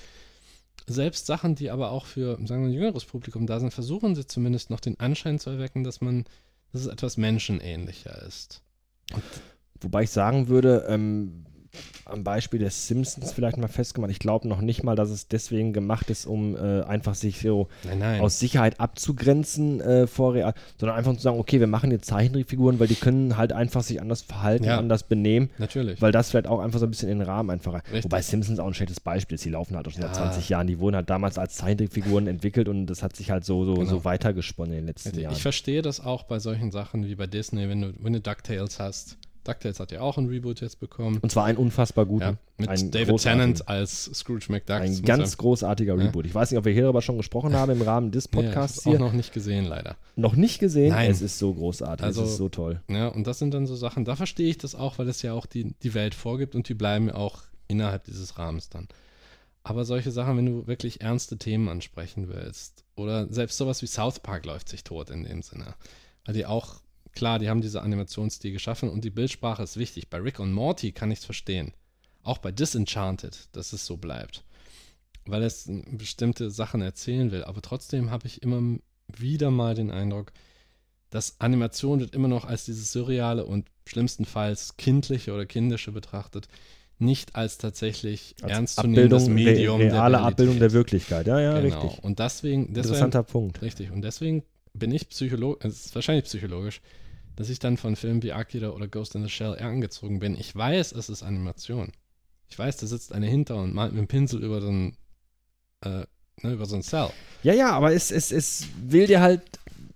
[0.86, 4.26] Selbst Sachen, die aber auch für, sagen wir, ein jüngeres Publikum da sind, versuchen sie
[4.26, 6.26] zumindest noch den Anschein zu erwecken, dass man,
[6.72, 8.62] dass es etwas menschenähnlicher ist.
[9.82, 11.46] Wobei ich sagen würde, ähm,
[12.06, 14.12] am Beispiel des Simpsons vielleicht mal festgemacht.
[14.12, 17.68] Ich glaube noch nicht mal, dass es deswegen gemacht ist, um äh, einfach sich so
[17.84, 18.22] Nein, nein.
[18.22, 22.80] aus Sicherheit abzugrenzen äh, vor real, sondern einfach zu sagen, okay, wir machen jetzt Zeichentrickfiguren,
[22.80, 24.78] weil die können halt einfach sich anders verhalten, Ja.
[24.78, 25.50] anders benehmen.
[25.58, 26.02] Natürlich.
[26.02, 27.82] Weil das vielleicht auch einfach so ein bisschen in den Rahmen einfach rein.
[27.86, 28.06] Richtig.
[28.06, 29.46] Wobei Simpsons auch ein schlechtes Beispiel ist.
[29.46, 30.24] Die laufen halt auch schon seit Ja.
[30.24, 30.68] 20 Jahren.
[30.68, 33.90] Die wurden halt damals als Zeichentrickfiguren entwickelt und das hat sich halt so, so, Genau.
[33.90, 35.34] so weitergesponnen in den letzten Jahren.
[35.34, 38.80] Ich verstehe das auch bei solchen Sachen wie bei Disney, wenn du, wenn du DuckTales
[38.80, 39.18] hast.
[39.48, 41.20] DuckTales hat ja auch ein Reboot jetzt bekommen.
[41.22, 42.22] und zwar einen unfassbar guten.
[42.24, 43.18] Ja, mit einen David.
[43.22, 44.82] Tennant als Scrooge McDuck.
[44.82, 46.04] Ein ganz ja- großartiger Ja.
[46.06, 46.26] Reboot.
[46.26, 48.78] Ich weiß nicht, ob wir hier darüber schon gesprochen haben im Rahmen des ich Podcasts
[48.78, 49.00] hab's auch hier.
[49.00, 49.96] noch nicht gesehen, leider.
[50.16, 50.90] Noch nicht gesehen?
[50.90, 51.10] Nein.
[51.12, 52.06] Es ist so großartig.
[52.06, 52.82] Also- es ist so toll.
[52.90, 55.34] Ja, und das sind dann so Sachen, da verstehe ich das auch, weil es ja
[55.34, 58.88] auch die, die Welt vorgibt und die bleiben ja auch innerhalb dieses Rahmens dann.
[59.64, 64.20] Aber solche Sachen, wenn du wirklich ernste Themen ansprechen willst, oder selbst sowas wie South
[64.22, 65.76] Park läuft sich tot in dem Sinne.
[66.26, 66.76] Weil die auch,
[67.18, 70.10] klar, die haben diese Animationsstil geschaffen und die Bildsprache ist wichtig.
[70.10, 71.74] Bei Rick und Morty kann ich es verstehen.
[72.24, 74.44] Auch bei Disenchanted, dass es so bleibt.
[75.26, 77.44] Weil es äh, bestimmte Sachen erzählen will.
[77.44, 80.32] Aber trotzdem habe ich immer wieder mal den Eindruck,
[81.10, 86.48] dass Animation wird immer noch als dieses surreale und schlimmstenfalls kindliche oder kindische betrachtet,
[87.00, 90.72] nicht als tatsächlich Als ernstzunehmendes Abbildung, Medium re reale der Abbildung der.
[90.74, 91.28] Wirklichkeit.
[91.28, 91.82] Ja, ja, genau.
[91.82, 92.04] richtig.
[92.04, 93.62] Und deswegen, deswegen Interessanter Punkt.
[93.62, 93.92] richtig.
[93.92, 96.82] Und deswegen bin ich psychologisch, es ist wahrscheinlich psychologisch,
[97.38, 100.36] dass ich dann von Filmen wie Akira oder Ghost in the Shell eher angezogen bin.
[100.36, 101.92] Ich weiß, es ist Animation.
[102.50, 104.98] Ich weiß, da sitzt eine hinter und malt mit dem Pinsel über so ein,
[105.82, 106.06] äh,
[106.42, 107.12] ne, über so ein Cell.
[107.44, 109.44] Ja, ja, aber es, es, es will dir halt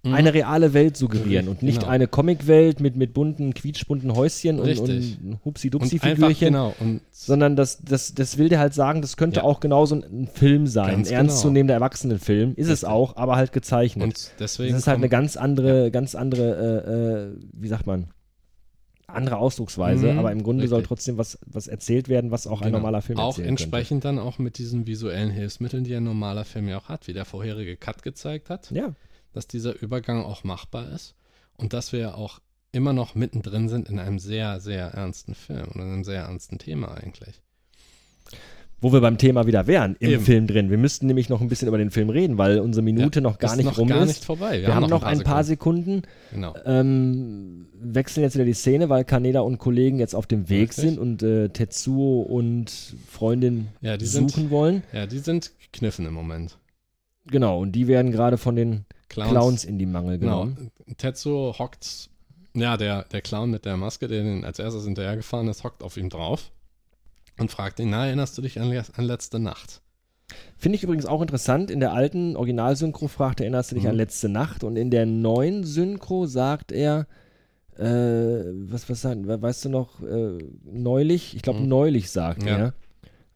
[0.03, 0.15] Mhm.
[0.15, 1.91] eine reale Welt suggerieren und nicht genau.
[1.91, 5.19] eine Comicwelt mit, mit bunten, quietschbunten Häuschen und, Richtig.
[5.23, 6.47] und Hupsi-Dupsi-Figürchen.
[6.47, 9.43] genau, und Sondern das, das, das will dir halt sagen, das könnte Ja.
[9.43, 10.89] auch genauso ein, ein Film sein.
[10.89, 12.53] Ganz ein ernstzunehmender Erwachsenenfilm.
[12.55, 12.89] Ist es Richtig.
[12.89, 14.03] auch, aber halt gezeichnet.
[14.03, 18.07] und deswegen das ist halt eine ganz andere, ganz andere, äh, äh, wie sagt man,
[19.07, 20.87] andere Ausdrucksweise, Mhm, aber im Grunde soll richtig.
[20.87, 22.77] trotzdem was, was erzählt werden, was auch ein Genau.
[22.79, 26.67] normaler Film Auch erzählen entsprechend dann auch mit diesen visuellen Hilfsmitteln, die ein normaler Film
[26.69, 28.79] ja auch hat, wie der vorherige Cut gezeigt hat, könnte.
[28.83, 28.93] Ja,
[29.33, 31.15] dass dieser Übergang auch machbar ist
[31.57, 32.39] und dass wir auch
[32.71, 36.57] immer noch mittendrin sind in einem sehr, sehr ernsten Film und in einem sehr ernsten
[36.57, 37.41] Thema eigentlich.
[38.83, 40.23] wo wir beim Thema wieder wären, im Eben.
[40.23, 40.69] Film drin.
[40.71, 43.51] Wir müssten nämlich noch ein bisschen über den Film reden, weil unsere Minute noch gar
[43.51, 44.07] ist nicht noch rum gar ist.
[44.07, 44.61] nicht vorbei.
[44.61, 46.01] wir, haben noch ein paar Sekunden.
[46.33, 46.55] Genau.
[46.65, 50.83] Ähm, wechseln jetzt wieder die Szene, weil Kaneda und Kollegen jetzt auf dem Weg Richtig.
[50.85, 52.71] sind und äh, Tetsuo und
[53.07, 54.83] Freundin Ja, suchen sind, wollen.
[54.93, 56.57] ja, die sind gekniffen im Moment.
[57.27, 59.31] Genau, und die werden gerade von den Clowns.
[59.31, 60.41] Clowns in die Mangel Genau.
[60.45, 60.71] genommen.
[60.97, 62.09] Tetsuo hockt,
[62.55, 65.97] ja, der, der Clown mit der Maske, der den als erstes hinterhergefahren ist, hockt auf
[65.97, 66.51] ihm drauf
[67.37, 69.81] und fragt ihn, na, erinnerst du dich an, an letzte Nacht?
[70.57, 71.69] Finde ich übrigens auch interessant.
[71.69, 73.89] In der alten Originalsynchro fragt er, erinnerst du dich Mhm.
[73.91, 74.63] an letzte Nacht?
[74.63, 77.05] Und in der neuen Synchro sagt er,
[77.77, 81.67] äh, was, was sagt, weißt du noch, äh, neulich, ich glaube Mhm.
[81.67, 82.57] neulich sagt Ja.
[82.57, 82.73] er.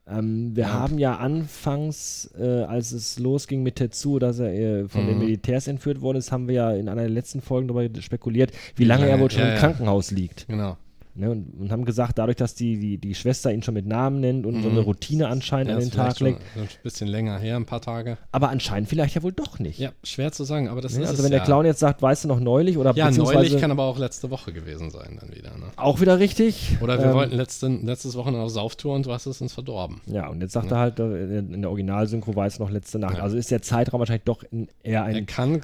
[0.07, 0.73] Ähm, wir Ja.
[0.73, 5.23] haben ja anfangs, äh, als es losging mit Tetsuo, dass er äh, von den Mhm.
[5.23, 8.83] Militärs entführt worden ist, haben wir ja in einer der letzten Folgen darüber spekuliert, wie
[8.83, 9.59] lange er lange- wohl schon ja, im ja.
[9.59, 10.47] Krankenhaus liegt.
[10.47, 10.77] Genau.
[11.17, 11.31] Ne?
[11.31, 14.45] Und, und haben gesagt, dadurch, dass die, die, die Schwester ihn schon mit Namen nennt
[14.45, 14.75] und so Mhm.
[14.77, 18.17] eine Routine anscheinend Ja, an den Tag legt, ein bisschen länger her, ein paar Tage.
[18.31, 19.79] aber anscheinend vielleicht ja wohl doch nicht.
[19.79, 21.03] Ja, schwer zu sagen, aber das Ne?
[21.03, 21.45] ist Also wenn der ja.
[21.45, 24.51] Clown jetzt sagt, weißt du noch neulich oder Ja, neulich kann aber auch letzte Woche
[24.53, 25.51] gewesen sein dann wieder.
[25.57, 25.65] Ne?
[25.77, 26.77] auch wieder richtig.
[26.81, 30.01] Oder wir Ähm, wollten letzte, letztes Wochenende auf Sauftour und du hast es uns verdorben.
[30.07, 30.77] Ja, und jetzt sagt Ja.
[30.77, 33.19] er halt, äh, in der Originalsynchro weiß noch letzte Nacht.
[33.19, 35.15] Also ist der Zeitraum wahrscheinlich doch eher er ein.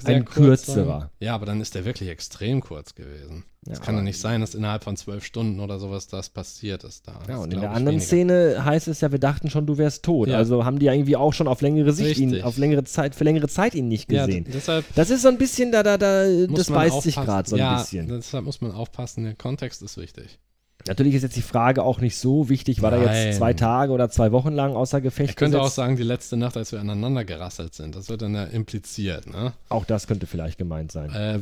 [0.06, 1.00] ein kürzerer.
[1.02, 1.10] Sein.
[1.20, 3.44] Ja, aber dann ist der wirklich extrem kurz gewesen.
[3.69, 6.84] Es Ja, kann doch nicht sein, dass innerhalb von zwölf Stunden oder sowas das passiert
[6.84, 7.19] ist da.
[7.30, 8.06] Ja, und in der anderen weniger.
[8.08, 10.30] Szene heißt es ja, wir dachten schon, du wärst tot.
[10.30, 10.38] Ja.
[10.38, 12.43] Also haben die ja irgendwie auch schon auf längere Sicht ihn, Richtig.
[12.43, 14.45] auf längere Zeit, für längere Zeit ihn nicht Ja, gesehen.
[14.45, 17.56] d- deshalb das ist so ein bisschen da, da, da, das beißt sich gerade so
[17.56, 18.08] ein ja, bisschen.
[18.08, 20.39] deshalb muss man aufpassen, der Kontext ist wichtig.
[20.88, 23.28] Natürlich ist jetzt die Frage auch nicht so wichtig, war er Nein.
[23.28, 25.76] jetzt zwei Tage oder zwei Wochen lang außer Gefecht Ich könnte auch gesetzt?
[25.76, 29.54] sagen, die letzte Nacht, als wir aneinander gerasselt sind, das wird dann ja impliziert, ne?
[29.69, 31.12] Auch das könnte vielleicht gemeint sein.
[31.12, 31.39] Äh,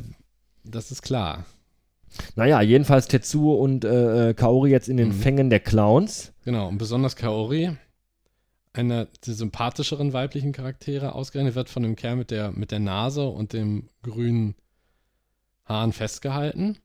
[0.65, 1.45] das ist klar.
[2.35, 5.13] Naja, jedenfalls Tetsuo und äh, äh, Kaori jetzt in den Mhm.
[5.13, 6.33] Fängen der Clowns.
[6.45, 7.75] Genau, und besonders Kaori,
[8.73, 13.27] einer der sympathischeren weiblichen Charaktere, ausgerechnet wird von dem Kerl mit der, mit der Nase
[13.27, 14.55] und dem grünen
[15.65, 16.77] Haaren festgehalten.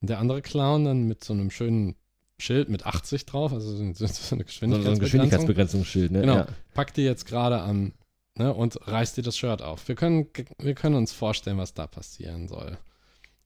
[0.00, 1.96] Und der andere Clown dann mit so einem schönen
[2.38, 6.20] Schild mit 80 drauf, also so, eine So, so ein Geschwindigkeitsbegrenzung, Geschwindigkeitsbegrenzungsschild, ne?
[6.22, 6.36] Genau.
[6.38, 6.46] Ja.
[6.74, 7.92] packt die jetzt gerade an
[8.34, 9.86] ne, und reißt dir das Shirt auf.
[9.86, 10.26] Wir können,
[10.58, 12.78] wir können uns vorstellen, was da passieren soll.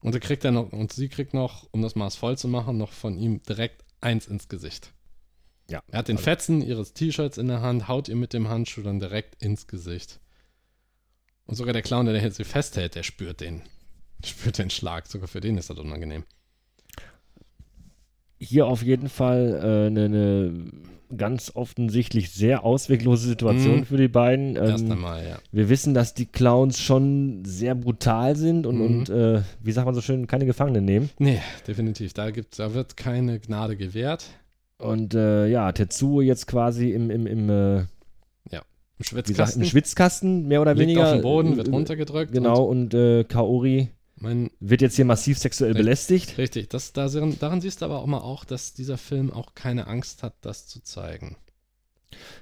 [0.01, 2.77] Und er kriegt dann noch, und sie kriegt noch, um das Maß voll zu machen,
[2.77, 4.93] noch von ihm direkt eins ins Gesicht.
[5.69, 5.81] Ja.
[5.87, 8.81] Er hat den Also- Fetzen ihres T-Shirts in der Hand, haut ihr mit dem Handschuh
[8.83, 10.19] dann direkt ins Gesicht.
[11.45, 13.63] Und sogar der Clown, der sie festhält, der spürt den.
[14.25, 15.07] Spürt den Schlag.
[15.07, 16.23] Sogar für den ist das unangenehm.
[18.39, 20.71] Hier auf jeden Fall eine äh, ne, ne
[21.15, 23.85] ganz offensichtlich sehr ausweglose Situation Mhm.
[23.85, 24.57] für die beiden.
[24.57, 25.37] Erst Ähm, einmal, ja.
[25.53, 28.81] wir wissen, dass die Clowns schon sehr brutal sind und, Mhm.
[28.81, 31.09] und äh, wie sagt man so schön, keine Gefangenen nehmen.
[31.17, 32.11] Nee, definitiv.
[32.13, 34.25] Da, gibt, da wird keine Gnade gewährt.
[34.79, 37.85] Und äh, ja, Tetsuo jetzt quasi im, im, im, äh,
[38.99, 41.05] Im Schwitzkasten im Schwitzkasten, mehr oder liegt weniger.
[41.05, 42.31] auf dem Boden, wird Äh, runtergedrückt.
[42.31, 45.85] Genau, und äh, Kaori Mein, wird jetzt hier massiv sexuell Richtig.
[45.85, 46.37] belästigt.
[46.37, 49.87] richtig, das, da, daran siehst du aber auch mal auch, dass dieser Film auch keine
[49.87, 51.35] Angst hat, das zu zeigen.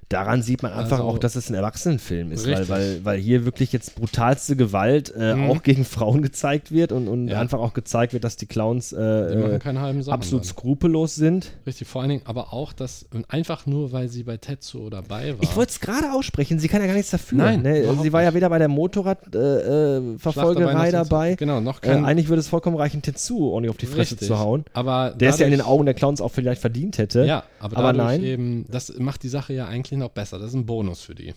[0.09, 2.69] Daran sieht man einfach Also- auch, dass es ein Erwachsenenfilm ist, weil, Richtig.
[2.69, 5.49] weil, weil hier wirklich jetzt brutalste Gewalt äh, Mhm.
[5.49, 7.39] auch gegen Frauen gezeigt wird und, und Ja.
[7.41, 11.53] einfach auch gezeigt wird, dass die Clowns Die äh, machen äh, absolut skrupellos sind.
[11.65, 15.41] Richtig, vor allen Dingen aber auch, dass einfach nur, weil sie bei Tetsuo dabei war.
[15.43, 17.39] Ich wollte es gerade aussprechen, sie kann ja gar nichts dafür.
[17.39, 17.83] Nein, ne?
[18.03, 21.35] Sie war ja weder bei der Motorradverfolgerei äh, Schlacht dabei.
[21.35, 22.05] Genau, noch Äh, kein.
[22.05, 24.27] eigentlich würde es vollkommen reichen, Tetsuo ordentlich auf die Fresse Richtig.
[24.27, 24.65] zu hauen.
[24.73, 27.25] aber Der es ja in den Augen der Clowns auch vielleicht verdient hätte.
[27.25, 28.23] Ja, aber, Aber nein.
[28.23, 30.39] eben, das macht die Sache ja eigentlich noch besser.
[30.39, 31.33] Das ist ein Bonus für die.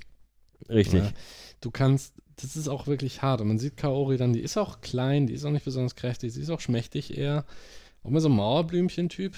[0.68, 1.04] Richtig.
[1.04, 1.12] Ja.
[1.60, 3.40] Du kannst, das ist auch wirklich hart.
[3.40, 6.32] Und man sieht Kaori dann, die ist auch klein, die ist auch nicht besonders kräftig,
[6.32, 7.44] sie ist auch schmächtig eher.
[8.02, 9.34] Auch mal so ein Mauerblümchen-Typ.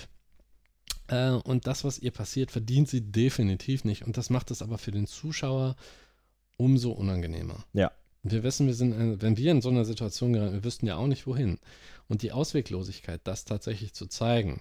[1.08, 4.06] Äh, und das, was ihr passiert, verdient sie definitiv nicht.
[4.06, 5.76] Und das macht es aber für den Zuschauer
[6.56, 7.64] umso unangenehmer.
[7.72, 7.90] Ja.
[8.22, 10.96] Wir wissen, wir sind, äh, wenn wir in so einer Situation geraten, wir wüssten ja
[10.96, 11.58] auch nicht wohin.
[12.08, 14.60] Und die Ausweglosigkeit, das tatsächlich zu zeigen,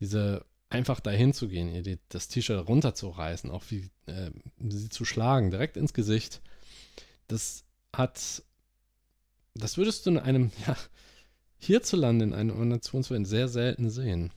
[0.00, 4.30] diese einfach dahin zu gehen, ihr die, das T-Shirt runterzureißen, auch wie äh,
[4.68, 6.40] sie zu schlagen, direkt ins Gesicht,
[7.28, 7.64] das
[7.94, 8.42] hat,
[9.54, 10.76] das würdest du in einem, ja,
[11.58, 14.32] hierzulande in einem Animationsfilm sehr selten sehen.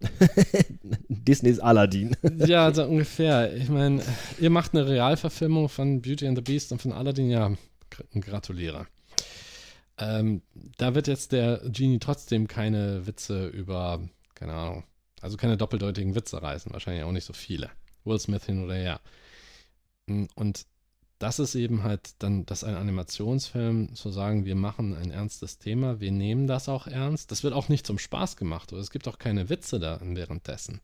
[1.08, 2.16] Disneys Aladdin.
[2.46, 3.56] Ja, also ungefähr.
[3.56, 4.00] Ich meine,
[4.38, 7.52] ihr macht eine Realverfilmung von Beauty and the Beast und von Aladdin, ja,
[7.90, 8.86] gr- gratuliere.
[9.98, 10.42] Ähm,
[10.76, 14.84] da wird jetzt der Genie trotzdem keine Witze über, keine Ahnung,
[15.22, 17.70] also keine doppeldeutigen Witze reißen, wahrscheinlich auch nicht so viele.
[18.04, 19.00] Will Smith hin oder her.
[20.06, 20.66] Mm, Und
[21.18, 26.00] das ist eben halt dann, dass ein Animationsfilm zu sagen, wir machen ein ernstes Thema,
[26.00, 27.30] wir nehmen das auch ernst.
[27.32, 30.80] Das wird auch nicht zum Spaß gemacht oder es gibt auch keine Witze da währenddessen.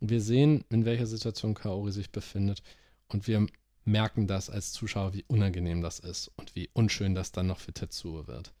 [0.00, 2.62] Wir sehen, in welcher Situation Kaori sich befindet
[3.08, 3.46] und wir
[3.84, 7.72] merken das als Zuschauer, wie unangenehm das ist und wie unschön das dann noch für
[7.72, 8.52] Tetsuo wird.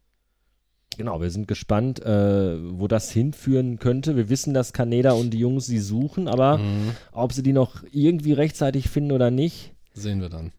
[0.98, 4.16] Genau, wir sind gespannt, äh, wo das hinführen könnte.
[4.16, 6.90] Wir wissen, dass Kaneda und die Jungs sie suchen, aber Mhm.
[7.12, 10.50] ob sie die noch irgendwie rechtzeitig finden oder nicht, Sehen wir dann.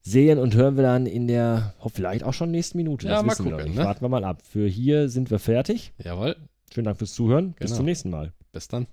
[0.00, 3.06] sehen und hören wir dann in der, oh, vielleicht auch schon nächsten Minute.
[3.08, 3.80] Ja, das mal wissen wir noch gucken, nicht.
[3.80, 3.84] ne?
[3.84, 4.42] Warten wir mal ab.
[4.48, 5.92] Für hier sind wir fertig.
[6.02, 6.36] Jawohl,
[6.72, 7.54] Vielen Dank fürs Zuhören.
[7.58, 7.76] Bis Genau.
[7.78, 8.32] zum nächsten Mal.
[8.52, 8.86] bis dann.